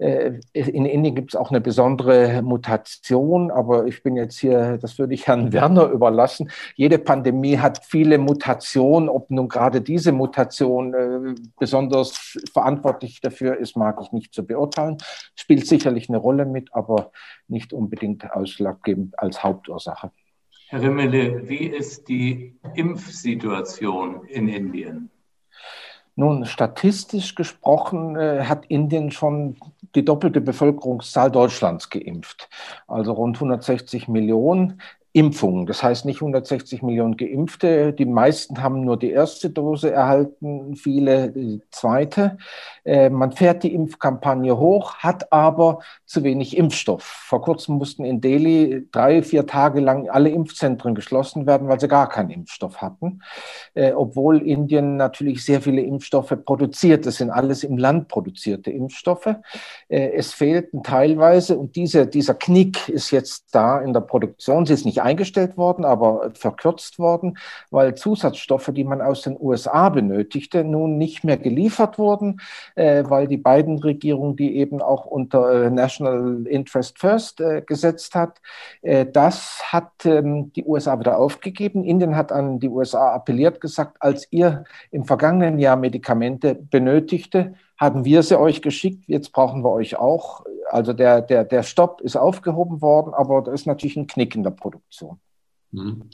Äh, 0.00 0.40
in 0.54 0.86
Indien 0.86 1.14
gibt 1.14 1.34
es 1.34 1.36
auch 1.36 1.50
eine 1.50 1.60
besondere 1.60 2.40
Mutation, 2.42 3.50
aber 3.50 3.86
ich 3.86 4.02
bin 4.02 4.16
jetzt 4.16 4.38
hier, 4.38 4.78
das 4.78 4.98
würde 4.98 5.12
ich 5.12 5.26
Herrn 5.26 5.52
Werner 5.52 5.90
überlassen. 5.90 6.50
Jede 6.74 6.98
Pandemie 6.98 7.58
hat 7.58 7.84
viele 7.84 8.16
Mutationen. 8.16 9.10
Ob 9.10 9.30
nun 9.30 9.48
gerade 9.48 9.82
diese 9.82 10.12
Mutation 10.12 10.94
äh, 10.94 11.34
besonders 11.58 12.38
verantwortlich 12.52 13.20
dafür 13.20 13.58
ist, 13.58 13.76
mag 13.76 13.98
ich 14.02 14.10
nicht 14.12 14.32
zu 14.32 14.46
beurteilen. 14.46 14.96
Spielt 15.34 15.66
sicherlich 15.66 16.08
eine 16.08 16.18
Rolle 16.18 16.46
mit, 16.46 16.70
aber 16.72 17.12
nicht 17.46 17.74
unbedingt 17.74 18.32
ausschlaggebend 18.32 19.18
als 19.18 19.44
Hauptursache. 19.44 20.10
Herr 20.68 20.82
Rimmele, 20.82 21.46
wie 21.48 21.66
ist 21.66 22.08
die 22.08 22.58
Impfsituation 22.74 24.24
in 24.28 24.48
Indien? 24.48 25.10
Nun, 26.20 26.44
statistisch 26.44 27.34
gesprochen 27.34 28.14
äh, 28.14 28.44
hat 28.44 28.66
Indien 28.66 29.10
schon 29.10 29.56
die 29.94 30.04
doppelte 30.04 30.40
Bevölkerungszahl 30.40 31.30
Deutschlands 31.30 31.90
geimpft, 31.90 32.48
also 32.86 33.12
rund 33.12 33.36
160 33.36 34.08
Millionen. 34.08 34.80
Impfungen. 35.12 35.66
Das 35.66 35.82
heißt 35.82 36.04
nicht 36.04 36.20
160 36.20 36.82
Millionen 36.82 37.16
Geimpfte. 37.16 37.92
Die 37.92 38.04
meisten 38.04 38.62
haben 38.62 38.84
nur 38.84 38.96
die 38.96 39.10
erste 39.10 39.50
Dose 39.50 39.90
erhalten, 39.90 40.76
viele 40.76 41.30
die 41.30 41.60
zweite. 41.72 42.38
Äh, 42.84 43.10
man 43.10 43.32
fährt 43.32 43.64
die 43.64 43.74
Impfkampagne 43.74 44.56
hoch, 44.56 44.94
hat 44.98 45.32
aber 45.32 45.80
zu 46.06 46.22
wenig 46.22 46.56
Impfstoff. 46.56 47.02
Vor 47.02 47.42
kurzem 47.42 47.76
mussten 47.76 48.04
in 48.04 48.20
Delhi 48.20 48.86
drei, 48.92 49.22
vier 49.22 49.46
Tage 49.46 49.80
lang 49.80 50.08
alle 50.08 50.28
Impfzentren 50.28 50.94
geschlossen 50.94 51.44
werden, 51.44 51.66
weil 51.66 51.80
sie 51.80 51.88
gar 51.88 52.08
keinen 52.08 52.30
Impfstoff 52.30 52.80
hatten. 52.80 53.22
Äh, 53.74 53.92
obwohl 53.92 54.38
Indien 54.38 54.96
natürlich 54.96 55.44
sehr 55.44 55.60
viele 55.60 55.82
Impfstoffe 55.82 56.36
produziert. 56.44 57.04
Das 57.04 57.16
sind 57.16 57.30
alles 57.30 57.64
im 57.64 57.78
Land 57.78 58.06
produzierte 58.06 58.70
Impfstoffe. 58.70 59.34
Äh, 59.88 60.12
es 60.12 60.32
fehlten 60.32 60.84
teilweise, 60.84 61.58
und 61.58 61.74
diese, 61.74 62.06
dieser 62.06 62.34
Knick 62.34 62.88
ist 62.88 63.10
jetzt 63.10 63.52
da 63.52 63.80
in 63.80 63.92
der 63.92 64.02
Produktion. 64.02 64.66
Sie 64.66 64.74
ist 64.74 64.86
nicht 64.86 64.99
eingestellt 65.00 65.56
worden, 65.56 65.84
aber 65.84 66.30
verkürzt 66.34 66.98
worden, 66.98 67.38
weil 67.70 67.94
Zusatzstoffe, 67.94 68.70
die 68.72 68.84
man 68.84 69.00
aus 69.00 69.22
den 69.22 69.36
USA 69.38 69.88
benötigte, 69.88 70.64
nun 70.64 70.98
nicht 70.98 71.24
mehr 71.24 71.36
geliefert 71.36 71.98
wurden, 71.98 72.40
äh, 72.74 73.04
weil 73.06 73.26
die 73.26 73.36
beiden 73.36 73.78
Regierungen, 73.78 74.36
die 74.36 74.56
eben 74.56 74.80
auch 74.82 75.06
unter 75.06 75.66
äh, 75.66 75.70
National 75.70 76.46
Interest 76.46 76.98
First 76.98 77.40
äh, 77.40 77.62
gesetzt 77.62 78.14
hat, 78.14 78.40
das 79.12 79.62
hat 79.72 79.90
ähm, 80.04 80.52
die 80.52 80.64
USA 80.64 80.98
wieder 80.98 81.18
aufgegeben. 81.18 81.84
Indien 81.84 82.16
hat 82.16 82.32
an 82.32 82.58
die 82.58 82.68
USA 82.68 83.12
appelliert, 83.14 83.60
gesagt, 83.60 83.96
als 84.00 84.26
ihr 84.30 84.64
im 84.90 85.04
vergangenen 85.04 85.58
Jahr 85.58 85.76
Medikamente 85.76 86.54
benötigte, 86.54 87.54
haben 87.80 88.04
wir 88.04 88.22
sie 88.22 88.38
euch 88.38 88.60
geschickt, 88.60 89.04
jetzt 89.06 89.32
brauchen 89.32 89.64
wir 89.64 89.70
euch 89.70 89.96
auch. 89.96 90.44
Also 90.68 90.92
der, 90.92 91.22
der, 91.22 91.44
der 91.44 91.62
Stopp 91.62 92.02
ist 92.02 92.14
aufgehoben 92.14 92.82
worden, 92.82 93.14
aber 93.14 93.40
da 93.42 93.52
ist 93.52 93.66
natürlich 93.66 93.96
ein 93.96 94.06
Knick 94.06 94.34
in 94.34 94.42
der 94.42 94.50
Produktion. 94.50 95.18
Mhm. 95.72 96.10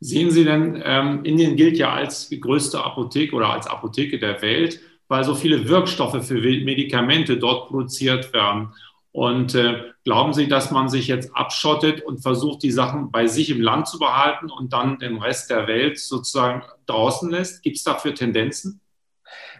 Sehen 0.00 0.30
Sie 0.30 0.44
denn, 0.44 0.82
ähm, 0.84 1.24
Indien 1.24 1.54
gilt 1.56 1.76
ja 1.76 1.92
als 1.92 2.30
größte 2.30 2.82
Apotheke 2.82 3.36
oder 3.36 3.50
als 3.50 3.66
Apotheke 3.66 4.18
der 4.18 4.40
Welt, 4.40 4.80
weil 5.06 5.22
so 5.22 5.34
viele 5.34 5.68
Wirkstoffe 5.68 6.26
für 6.26 6.40
Medikamente 6.40 7.36
dort 7.36 7.68
produziert 7.68 8.32
werden. 8.32 8.72
Und 9.12 9.54
äh, 9.54 9.82
glauben 10.04 10.32
Sie, 10.32 10.48
dass 10.48 10.70
man 10.70 10.88
sich 10.88 11.08
jetzt 11.08 11.36
abschottet 11.36 12.02
und 12.02 12.22
versucht, 12.22 12.62
die 12.62 12.70
Sachen 12.70 13.10
bei 13.10 13.26
sich 13.26 13.50
im 13.50 13.60
Land 13.60 13.86
zu 13.86 13.98
behalten 13.98 14.50
und 14.50 14.72
dann 14.72 14.98
den 14.98 15.18
Rest 15.18 15.50
der 15.50 15.66
Welt 15.66 15.98
sozusagen 15.98 16.62
draußen 16.86 17.30
lässt? 17.30 17.62
Gibt 17.62 17.76
es 17.76 17.84
dafür 17.84 18.14
Tendenzen? 18.14 18.80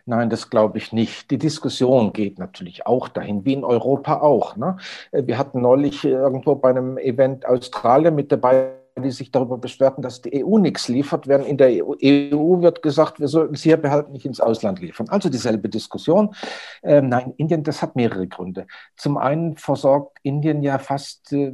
Nein, 0.05 0.31
das 0.31 0.51
glaube 0.51 0.79
ich 0.79 0.93
nicht. 0.93 1.31
Die 1.31 1.39
Diskussion 1.39 2.13
geht 2.13 2.39
natürlich 2.39 2.87
auch 2.87 3.09
dahin, 3.09 3.45
wie 3.45 3.53
in 3.53 3.65
Europa 3.65 4.21
auch. 4.21 4.57
Ne? 4.57 4.77
Wir 5.13 5.39
hatten 5.39 5.61
neulich 5.61 6.05
irgendwo 6.05 6.57
bei 6.57 6.71
einem 6.71 6.99
Event 6.99 7.47
Australien 7.47 8.15
mit 8.17 8.33
dabei, 8.33 8.73
die 9.01 9.11
sich 9.11 9.31
darüber 9.31 9.59
beschwerten, 9.59 10.03
dass 10.03 10.21
die 10.21 10.45
EU 10.45 10.59
nichts 10.59 10.89
liefert, 10.89 11.27
während 11.27 11.47
in 11.47 11.57
der 11.57 11.69
EU 11.85 11.95
e 11.99 12.31
wird 12.33 12.83
gesagt, 12.83 13.21
wir 13.21 13.29
sollten 13.29 13.55
es 13.55 13.63
hier 13.63 13.77
behalten, 13.77 14.13
nicht 14.13 14.27
ins 14.27 14.41
Ausland 14.41 14.81
liefern. 14.81 15.09
Also 15.09 15.29
dieselbe 15.29 15.69
Diskussion. 15.69 16.35
Ähm, 16.83 17.09
nein, 17.09 17.33
Indien, 17.37 17.63
das 17.63 17.81
hat 17.81 17.97
mehrere 17.97 18.27
Gründe. 18.27 18.67
Zum 18.97 19.17
einen 19.17 19.57
versorgt 19.57 20.19
Indien 20.23 20.63
ja 20.63 20.79
fast 20.79 21.33
äh, 21.33 21.53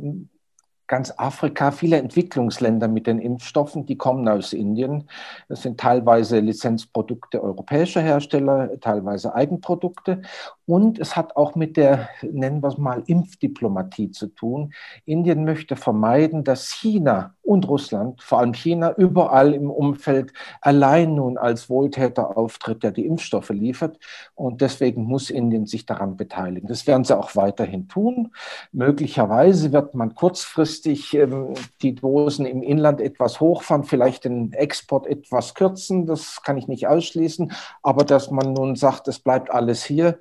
ganz 0.89 1.13
Afrika, 1.17 1.71
viele 1.71 1.99
Entwicklungsländer 1.99 2.89
mit 2.89 3.07
den 3.07 3.19
Impfstoffen, 3.19 3.87
die 3.87 3.97
kommen 3.97 4.27
aus 4.27 4.53
Indien. 4.53 5.09
Das 5.49 5.63
sind 5.63 5.79
teilweise 5.79 6.41
Lizenzprodukte 6.41 7.43
europäischer 7.43 8.01
Hersteller, 8.01 8.81
teilweise 8.81 9.35
Eigenprodukte. 9.35 10.23
Und 10.69 10.99
es 10.99 11.17
hat 11.17 11.35
auch 11.35 11.55
mit 11.55 11.79
der, 11.79 12.11
nennen 12.21 12.63
wir 12.63 12.69
es 12.69 12.77
mal, 12.77 13.03
Impfdiplomatie 13.07 14.11
zu 14.11 14.27
tun. 14.27 14.75
Indien 15.07 15.47
möchte 15.47 15.77
vermeiden, 15.77 16.45
dass 16.45 16.71
China 16.73 17.35
und 17.41 17.67
Russland, 17.67 18.23
vor 18.23 18.41
allem 18.41 18.53
China, 18.53 18.93
überall 18.99 19.55
im 19.55 19.71
Umfeld 19.71 20.35
allein 20.61 21.15
nun 21.15 21.39
als 21.39 21.71
Wohltäter 21.71 22.37
auftritt, 22.37 22.83
der 22.83 22.91
die 22.91 23.07
Impfstoffe 23.07 23.49
liefert. 23.49 23.99
Und 24.35 24.61
deswegen 24.61 25.05
muss 25.05 25.31
Indien 25.31 25.65
sich 25.65 25.87
daran 25.87 26.19
beteiligen. 26.19 26.69
Das 26.69 26.87
werden 26.87 27.05
sie 27.05 27.17
auch 27.17 27.35
weiterhin 27.35 27.89
tun. 27.89 28.35
Möglicherweise 28.71 29.73
wird 29.73 29.95
man 29.95 30.15
kurzfristig 30.15 31.15
ähm, 31.15 31.55
die 31.81 31.95
Dosen 31.95 32.45
im 32.45 32.63
Inland 32.63 33.01
etwas 33.01 33.41
hochfahren, 33.41 33.85
vielleicht 33.85 34.27
den 34.27 34.53
Export 34.53 35.07
etwas 35.07 35.55
kürzen. 35.55 36.05
Das 36.05 36.43
kann 36.43 36.59
ich 36.59 36.69
nicht 36.69 36.89
ausschließen. 36.89 37.53
Aber 37.83 38.05
dass 38.05 38.31
man 38.31 38.53
nun 38.53 38.77
sagt, 38.77 39.09
es 39.09 39.19
bleibt 39.19 39.51
alles 39.51 39.83
hier, 39.83 40.19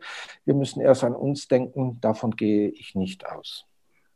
wir 0.48 0.56
müssen 0.56 0.82
erst 0.82 1.04
an 1.04 1.14
uns 1.14 1.48
denken, 1.48 2.00
davon 2.00 2.32
gehe 2.32 2.70
ich 2.70 2.96
nicht 2.96 3.28
aus. 3.28 3.66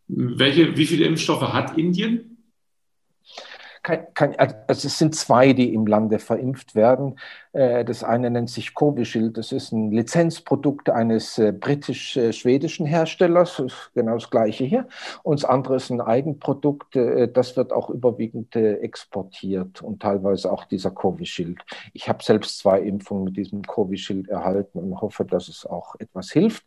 Welche, 0.08 0.78
wie 0.78 0.86
viele 0.86 1.06
Impfstoffe 1.06 1.42
hat 1.42 1.78
Indien? 1.78 2.38
Kein, 3.84 4.14
kein, 4.14 4.40
also 4.40 4.88
es 4.88 4.98
sind 4.98 5.16
zwei, 5.16 5.54
die 5.54 5.74
im 5.74 5.86
Lande 5.86 6.20
verimpft 6.20 6.74
werden. 6.74 7.20
Äh, 7.54 7.84
das 7.84 8.04
eine 8.04 8.30
nennt 8.30 8.50
sich 8.50 8.74
Covishield. 8.74 9.38
Das 9.38 9.52
ist 9.52 9.72
ein 9.72 9.92
Lizenzprodukt 9.92 10.90
eines 10.90 11.38
äh, 11.38 11.52
britisch-schwedischen 11.52 12.86
Herstellers. 12.86 13.62
genau 13.94 14.14
das 14.14 14.30
gleiche 14.30 14.64
hier. 14.64 14.88
Und 15.24 15.42
das 15.42 15.50
andere 15.50 15.76
ist 15.76 15.90
ein 15.90 16.02
Eigenprodukt. 16.02 16.96
Äh, 16.96 17.28
das 17.32 17.58
wird 17.58 17.74
auch 17.74 17.90
überwiegend 17.90 18.56
exportiert 18.56 19.82
und 19.82 20.02
teilweise 20.02 20.52
auch 20.52 20.66
dieser 20.66 20.92
Covishield. 20.92 21.60
Ich 21.94 22.10
habe 22.10 22.24
selbst 22.24 22.60
zwei 22.60 22.80
Impfungen 22.82 23.26
mit 23.26 23.38
diesem 23.38 23.64
Covishield 23.64 24.30
erhalten 24.30 24.80
und 24.80 25.02
hoffe, 25.02 25.26
dass 25.26 25.48
es 25.48 25.66
auch 25.66 25.96
etwas 26.00 26.32
hilft. 26.32 26.64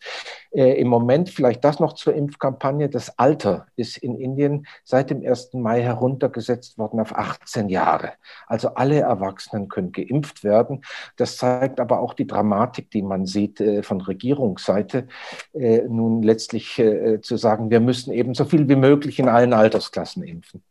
Im 0.50 0.88
Moment 0.88 1.30
vielleicht 1.30 1.64
das 1.64 1.80
noch 1.80 1.94
zur 1.94 2.14
Impfkampagne. 2.14 2.88
Das 2.88 3.18
Alter 3.18 3.66
ist 3.76 3.98
in 3.98 4.16
Indien 4.16 4.66
seit 4.84 5.10
dem 5.10 5.26
1. 5.26 5.54
Mai 5.54 5.82
heruntergesetzt 5.82 6.78
worden 6.78 7.00
auf 7.00 7.14
18 7.14 7.68
Jahre. 7.68 8.12
Also 8.46 8.68
alle 8.74 9.00
Erwachsenen 9.00 9.68
können 9.68 9.92
geimpft 9.92 10.44
werden 10.44 10.73
werden. 10.74 10.84
Das 11.16 11.36
zeigt 11.36 11.80
aber 11.80 12.00
auch 12.00 12.14
die 12.14 12.26
Dramatik, 12.26 12.90
die 12.90 13.02
man 13.02 13.26
sieht 13.26 13.60
äh, 13.60 13.82
von 13.82 14.00
Regierungsseite, 14.00 15.08
äh, 15.52 15.82
nun 15.88 16.22
letztlich 16.22 16.78
äh, 16.78 17.20
zu 17.20 17.36
sagen, 17.36 17.70
wir 17.70 17.80
müssen 17.80 18.12
eben 18.12 18.34
so 18.34 18.44
viel 18.44 18.68
wie 18.68 18.76
möglich 18.76 19.18
in 19.18 19.28
allen 19.28 19.52
Altersklassen 19.52 20.22
impfen. 20.22 20.62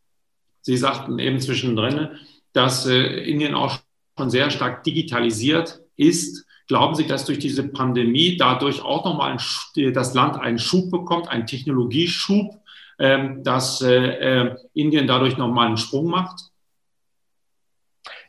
Sie 0.62 0.78
sagten 0.78 1.20
eben 1.20 1.40
zwischendrin, 1.40 2.10
dass 2.54 2.86
Indien 2.86 3.56
auch 3.56 3.80
schon 4.18 4.30
sehr 4.30 4.50
stark 4.50 4.84
digitalisiert 4.84 5.82
ist. 5.98 6.46
Glauben 6.68 6.96
Sie, 6.96 7.06
dass 7.06 7.26
durch 7.26 7.40
diese 7.40 7.68
Pandemie 7.68 8.38
dadurch 8.38 8.82
auch 8.82 9.04
nochmal 9.04 9.38
das 9.94 10.14
Land 10.14 10.40
einen 10.40 10.60
Schub 10.60 10.90
bekommt, 10.90 11.28
einen 11.28 11.48
Technologieschub, 11.48 12.62
ähm, 13.00 13.44
dass 13.44 13.82
Indien 14.74 15.08
dadurch 15.08 15.38
nochmal 15.38 15.68
einen 15.68 15.78
Sprung 15.78 16.06
macht? 16.06 16.53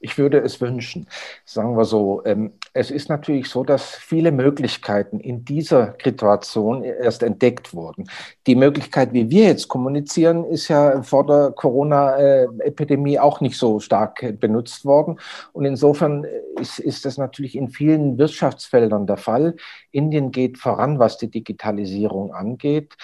Ich 0.04 0.18
würde 0.18 0.38
es 0.40 0.60
wünschen, 0.60 1.06
sagen 1.46 1.78
wir 1.78 1.86
so. 1.86 2.22
Ähm, 2.26 2.52
es 2.74 2.90
ist 2.90 3.08
natürlich 3.08 3.48
so, 3.48 3.64
dass 3.64 3.94
viele 3.94 4.32
Möglichkeiten 4.32 5.18
in 5.18 5.46
dieser 5.46 5.96
Situation 6.04 6.84
erst 6.84 7.22
entdeckt 7.22 7.72
wurden. 7.72 8.04
Die 8.46 8.54
Möglichkeit, 8.54 9.14
wie 9.14 9.30
wir 9.30 9.44
jetzt 9.44 9.68
kommunizieren, 9.68 10.44
ist 10.44 10.68
ja 10.68 11.02
vor 11.02 11.24
der 11.24 11.52
Corona-Epidemie 11.52 13.18
auch 13.18 13.40
nicht 13.40 13.56
so 13.56 13.80
stark 13.80 14.38
benutzt 14.40 14.84
worden. 14.84 15.18
Und 15.54 15.64
insofern 15.64 16.26
ist, 16.60 16.80
ist 16.80 17.06
das 17.06 17.16
natürlich 17.16 17.56
in 17.56 17.70
vielen 17.70 18.18
Wirtschaftsfeldern 18.18 19.06
der 19.06 19.16
Fall. 19.16 19.56
Indien 19.90 20.32
geht 20.32 20.58
voran, 20.58 20.98
was 20.98 21.16
die 21.16 21.30
Digitalisierung 21.30 22.34
angeht. 22.34 22.94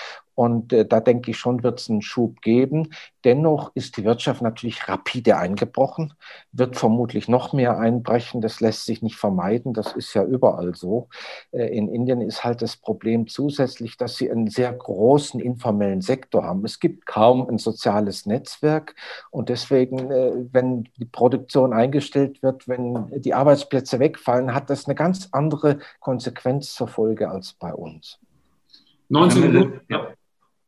Und 0.40 0.72
äh, 0.72 0.86
da 0.86 1.00
denke 1.00 1.32
ich 1.32 1.36
schon, 1.36 1.62
wird 1.62 1.80
es 1.80 1.90
einen 1.90 2.00
Schub 2.00 2.40
geben. 2.40 2.94
Dennoch 3.24 3.72
ist 3.74 3.98
die 3.98 4.04
Wirtschaft 4.04 4.40
natürlich 4.40 4.88
rapide 4.88 5.36
eingebrochen, 5.36 6.14
wird 6.50 6.78
vermutlich 6.78 7.28
noch 7.28 7.52
mehr 7.52 7.78
einbrechen. 7.78 8.40
Das 8.40 8.62
lässt 8.62 8.86
sich 8.86 9.02
nicht 9.02 9.16
vermeiden. 9.16 9.74
Das 9.74 9.92
ist 9.92 10.14
ja 10.14 10.24
überall 10.24 10.74
so. 10.74 11.10
Äh, 11.52 11.76
in 11.76 11.92
Indien 11.92 12.22
ist 12.22 12.42
halt 12.42 12.62
das 12.62 12.78
Problem 12.78 13.26
zusätzlich, 13.26 13.98
dass 13.98 14.16
sie 14.16 14.30
einen 14.30 14.48
sehr 14.48 14.72
großen 14.72 15.40
informellen 15.40 16.00
Sektor 16.00 16.44
haben. 16.44 16.64
Es 16.64 16.80
gibt 16.80 17.04
kaum 17.04 17.46
ein 17.46 17.58
soziales 17.58 18.24
Netzwerk 18.24 18.94
und 19.30 19.50
deswegen, 19.50 20.10
äh, 20.10 20.32
wenn 20.52 20.84
die 20.96 21.04
Produktion 21.04 21.74
eingestellt 21.74 22.42
wird, 22.42 22.66
wenn 22.66 23.10
die 23.20 23.34
Arbeitsplätze 23.34 23.98
wegfallen, 23.98 24.54
hat 24.54 24.70
das 24.70 24.86
eine 24.86 24.94
ganz 24.94 25.28
andere 25.32 25.80
Konsequenz 26.00 26.72
zur 26.74 26.88
Folge 26.88 27.28
als 27.28 27.52
bei 27.52 27.74
uns. 27.74 28.18
19 29.10 29.42
Minuten. 29.42 29.80
Ja. 29.90 30.14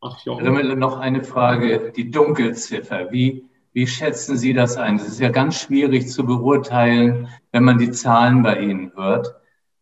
Ach, 0.04 0.18
noch 0.26 0.98
eine 0.98 1.22
Frage, 1.22 1.92
die 1.94 2.10
Dunkelziffer. 2.10 3.12
Wie, 3.12 3.44
wie 3.72 3.86
schätzen 3.86 4.36
Sie 4.36 4.52
das 4.52 4.76
ein? 4.76 4.96
Es 4.96 5.06
ist 5.06 5.20
ja 5.20 5.28
ganz 5.28 5.60
schwierig 5.60 6.08
zu 6.08 6.26
beurteilen, 6.26 7.28
wenn 7.52 7.62
man 7.62 7.78
die 7.78 7.92
Zahlen 7.92 8.42
bei 8.42 8.58
Ihnen 8.58 8.92
hört. 8.96 9.32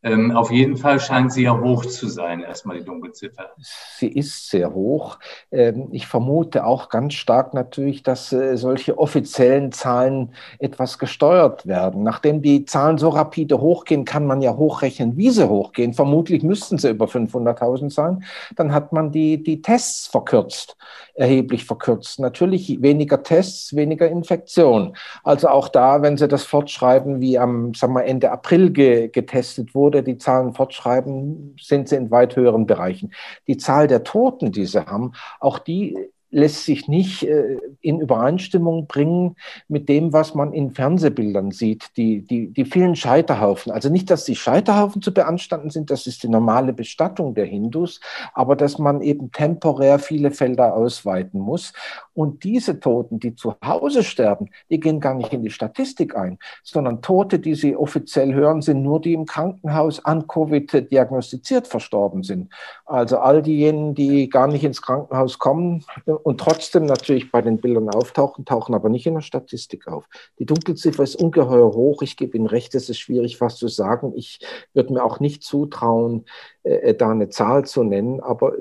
Ähm, 0.02 0.30
auf 0.30 0.50
jeden 0.50 0.78
Fall 0.78 0.98
scheint 0.98 1.32
sie 1.32 1.42
ja 1.42 1.58
hoch 1.58 1.84
zu 1.84 2.08
sein, 2.08 2.40
erstmal 2.40 2.78
die 2.78 2.84
Dunkelziffer. 2.84 3.50
Sie 3.58 4.08
ist 4.08 4.48
sehr 4.48 4.72
hoch. 4.72 5.18
Ähm, 5.50 5.88
ich 5.92 6.06
vermute 6.06 6.64
auch 6.64 6.88
ganz 6.88 7.14
stark 7.14 7.52
natürlich, 7.52 8.02
dass 8.02 8.32
äh, 8.32 8.56
solche 8.56 8.98
offiziellen 8.98 9.72
Zahlen 9.72 10.32
etwas 10.58 10.98
gesteuert 10.98 11.66
werden. 11.66 12.02
Nachdem 12.02 12.40
die 12.40 12.64
Zahlen 12.64 12.96
so 12.96 13.10
rapide 13.10 13.60
hochgehen, 13.60 14.06
kann 14.06 14.26
man 14.26 14.40
ja 14.40 14.56
hochrechnen, 14.56 15.18
wie 15.18 15.30
sie 15.30 15.46
hochgehen. 15.46 15.92
Vermutlich 15.92 16.42
müssten 16.42 16.78
sie 16.78 16.88
über 16.88 17.04
500.000 17.04 17.90
sein. 17.90 18.24
Dann 18.56 18.72
hat 18.72 18.92
man 18.92 19.12
die, 19.12 19.42
die 19.42 19.60
Tests 19.60 20.06
verkürzt, 20.06 20.78
erheblich 21.14 21.66
verkürzt. 21.66 22.20
Natürlich 22.20 22.80
weniger 22.80 23.22
Tests, 23.22 23.76
weniger 23.76 24.08
Infektion. 24.08 24.96
Also 25.24 25.48
auch 25.48 25.68
da, 25.68 26.00
wenn 26.00 26.16
Sie 26.16 26.26
das 26.28 26.44
fortschreiben, 26.44 27.20
wie 27.20 27.38
am 27.38 27.74
sagen 27.74 27.92
wir, 27.92 28.04
Ende 28.04 28.30
April 28.30 28.70
ge 28.70 29.08
getestet 29.08 29.74
wurde, 29.74 29.89
oder 29.90 30.02
die 30.02 30.18
Zahlen 30.18 30.54
fortschreiben, 30.54 31.56
sind 31.60 31.88
sie 31.88 31.96
in 31.96 32.10
weit 32.10 32.36
höheren 32.36 32.66
Bereichen. 32.66 33.12
Die 33.46 33.56
Zahl 33.56 33.86
der 33.86 34.04
Toten, 34.04 34.52
die 34.52 34.66
sie 34.66 34.86
haben, 34.86 35.12
auch 35.40 35.58
die 35.58 35.96
lässt 36.30 36.64
sich 36.64 36.88
nicht 36.88 37.24
äh, 37.24 37.58
in 37.80 38.00
Übereinstimmung 38.00 38.86
bringen 38.86 39.36
mit 39.68 39.88
dem, 39.88 40.12
was 40.12 40.34
man 40.34 40.52
in 40.52 40.70
Fernsehbildern 40.70 41.50
sieht, 41.50 41.96
die, 41.96 42.22
die, 42.22 42.48
die 42.48 42.64
vielen 42.64 42.94
Scheiterhaufen. 42.94 43.72
Also 43.72 43.88
nicht, 43.88 44.10
dass 44.10 44.24
die 44.24 44.36
Scheiterhaufen 44.36 45.02
zu 45.02 45.12
beanstanden 45.12 45.70
sind, 45.70 45.90
das 45.90 46.06
ist 46.06 46.22
die 46.22 46.28
normale 46.28 46.72
Bestattung 46.72 47.34
der 47.34 47.46
Hindus, 47.46 48.00
aber 48.32 48.54
dass 48.54 48.78
man 48.78 49.00
eben 49.00 49.32
temporär 49.32 49.98
viele 49.98 50.30
Felder 50.30 50.74
ausweiten 50.74 51.40
muss. 51.40 51.72
Und 52.20 52.44
diese 52.44 52.80
Toten, 52.80 53.18
die 53.18 53.34
zu 53.34 53.54
Hause 53.64 54.04
sterben, 54.04 54.50
die 54.68 54.78
gehen 54.78 55.00
gar 55.00 55.14
nicht 55.14 55.32
in 55.32 55.42
die 55.42 55.48
Statistik 55.48 56.14
ein, 56.14 56.38
sondern 56.62 57.00
Tote, 57.00 57.38
die 57.38 57.54
Sie 57.54 57.74
offiziell 57.74 58.34
hören, 58.34 58.60
sind 58.60 58.82
nur 58.82 59.00
die 59.00 59.14
im 59.14 59.24
Krankenhaus 59.24 60.04
an 60.04 60.26
Covid 60.26 60.90
diagnostiziert 60.90 61.66
verstorben 61.66 62.22
sind. 62.22 62.52
Also 62.84 63.16
all 63.20 63.40
diejenigen, 63.40 63.94
die 63.94 64.28
gar 64.28 64.48
nicht 64.48 64.64
ins 64.64 64.82
Krankenhaus 64.82 65.38
kommen, 65.38 65.82
und 66.04 66.38
trotzdem 66.38 66.84
natürlich 66.84 67.32
bei 67.32 67.40
den 67.40 67.56
Bildern 67.56 67.88
auftauchen, 67.88 68.44
tauchen 68.44 68.74
aber 68.74 68.90
nicht 68.90 69.06
in 69.06 69.14
der 69.14 69.22
Statistik 69.22 69.88
auf. 69.88 70.04
Die 70.38 70.44
Dunkelziffer 70.44 71.02
ist 71.02 71.16
ungeheuer 71.16 71.72
hoch. 71.72 72.02
Ich 72.02 72.18
gebe 72.18 72.36
Ihnen 72.36 72.48
recht, 72.48 72.74
es 72.74 72.90
ist 72.90 72.98
schwierig, 72.98 73.40
was 73.40 73.56
zu 73.56 73.68
sagen. 73.68 74.12
Ich 74.14 74.40
würde 74.74 74.92
mir 74.92 75.04
auch 75.04 75.20
nicht 75.20 75.42
zutrauen, 75.42 76.26
äh, 76.64 76.90
äh 76.90 76.94
da 76.94 77.12
eine 77.12 77.30
Zahl 77.30 77.64
zu 77.64 77.82
nennen, 77.82 78.20
aber 78.20 78.52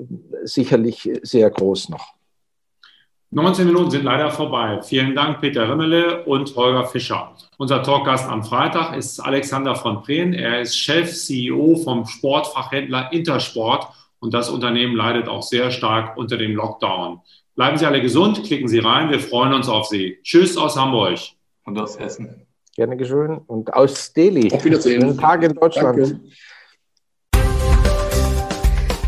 sicherlich 0.44 1.10
sehr 1.22 1.50
groß 1.50 1.90
noch. 1.90 2.19
19 3.32 3.64
Minuten 3.64 3.92
sind 3.92 4.02
leider 4.02 4.28
vorbei. 4.32 4.80
Vielen 4.82 5.14
Dank, 5.14 5.40
Peter 5.40 5.70
Rimmele 5.70 6.24
und 6.24 6.54
Holger 6.56 6.84
Fischer. 6.84 7.32
Unser 7.58 7.80
Talkgast 7.84 8.28
am 8.28 8.42
Freitag 8.42 8.96
ist 8.96 9.20
Alexander 9.20 9.76
von 9.76 10.02
Preen. 10.02 10.32
Er 10.32 10.60
ist 10.60 10.76
Chef, 10.76 11.12
CEO 11.12 11.76
vom 11.76 12.06
Sportfachhändler 12.06 13.12
Intersport 13.12 13.86
und 14.18 14.34
das 14.34 14.50
Unternehmen 14.50 14.96
leidet 14.96 15.28
auch 15.28 15.42
sehr 15.42 15.70
stark 15.70 16.16
unter 16.16 16.38
dem 16.38 16.56
Lockdown. 16.56 17.20
Bleiben 17.54 17.78
Sie 17.78 17.86
alle 17.86 18.02
gesund, 18.02 18.42
klicken 18.42 18.66
Sie 18.66 18.80
rein, 18.80 19.10
wir 19.10 19.20
freuen 19.20 19.52
uns 19.52 19.68
auf 19.68 19.86
Sie. 19.86 20.18
Tschüss 20.24 20.56
aus 20.56 20.76
Hamburg. 20.76 21.20
Und 21.64 21.78
aus 21.78 21.94
Essen. 21.94 22.46
Gerne 22.74 22.96
geschehen. 22.96 23.38
Und 23.46 23.72
aus 23.72 24.12
Delhi. 24.12 24.52
Auf 24.52 24.64
Wiedersehen. 24.64 25.02
Schönen 25.02 25.18
Tag 25.18 25.44
in 25.44 25.54
Deutschland. 25.54 25.98
Danke. 25.98 26.20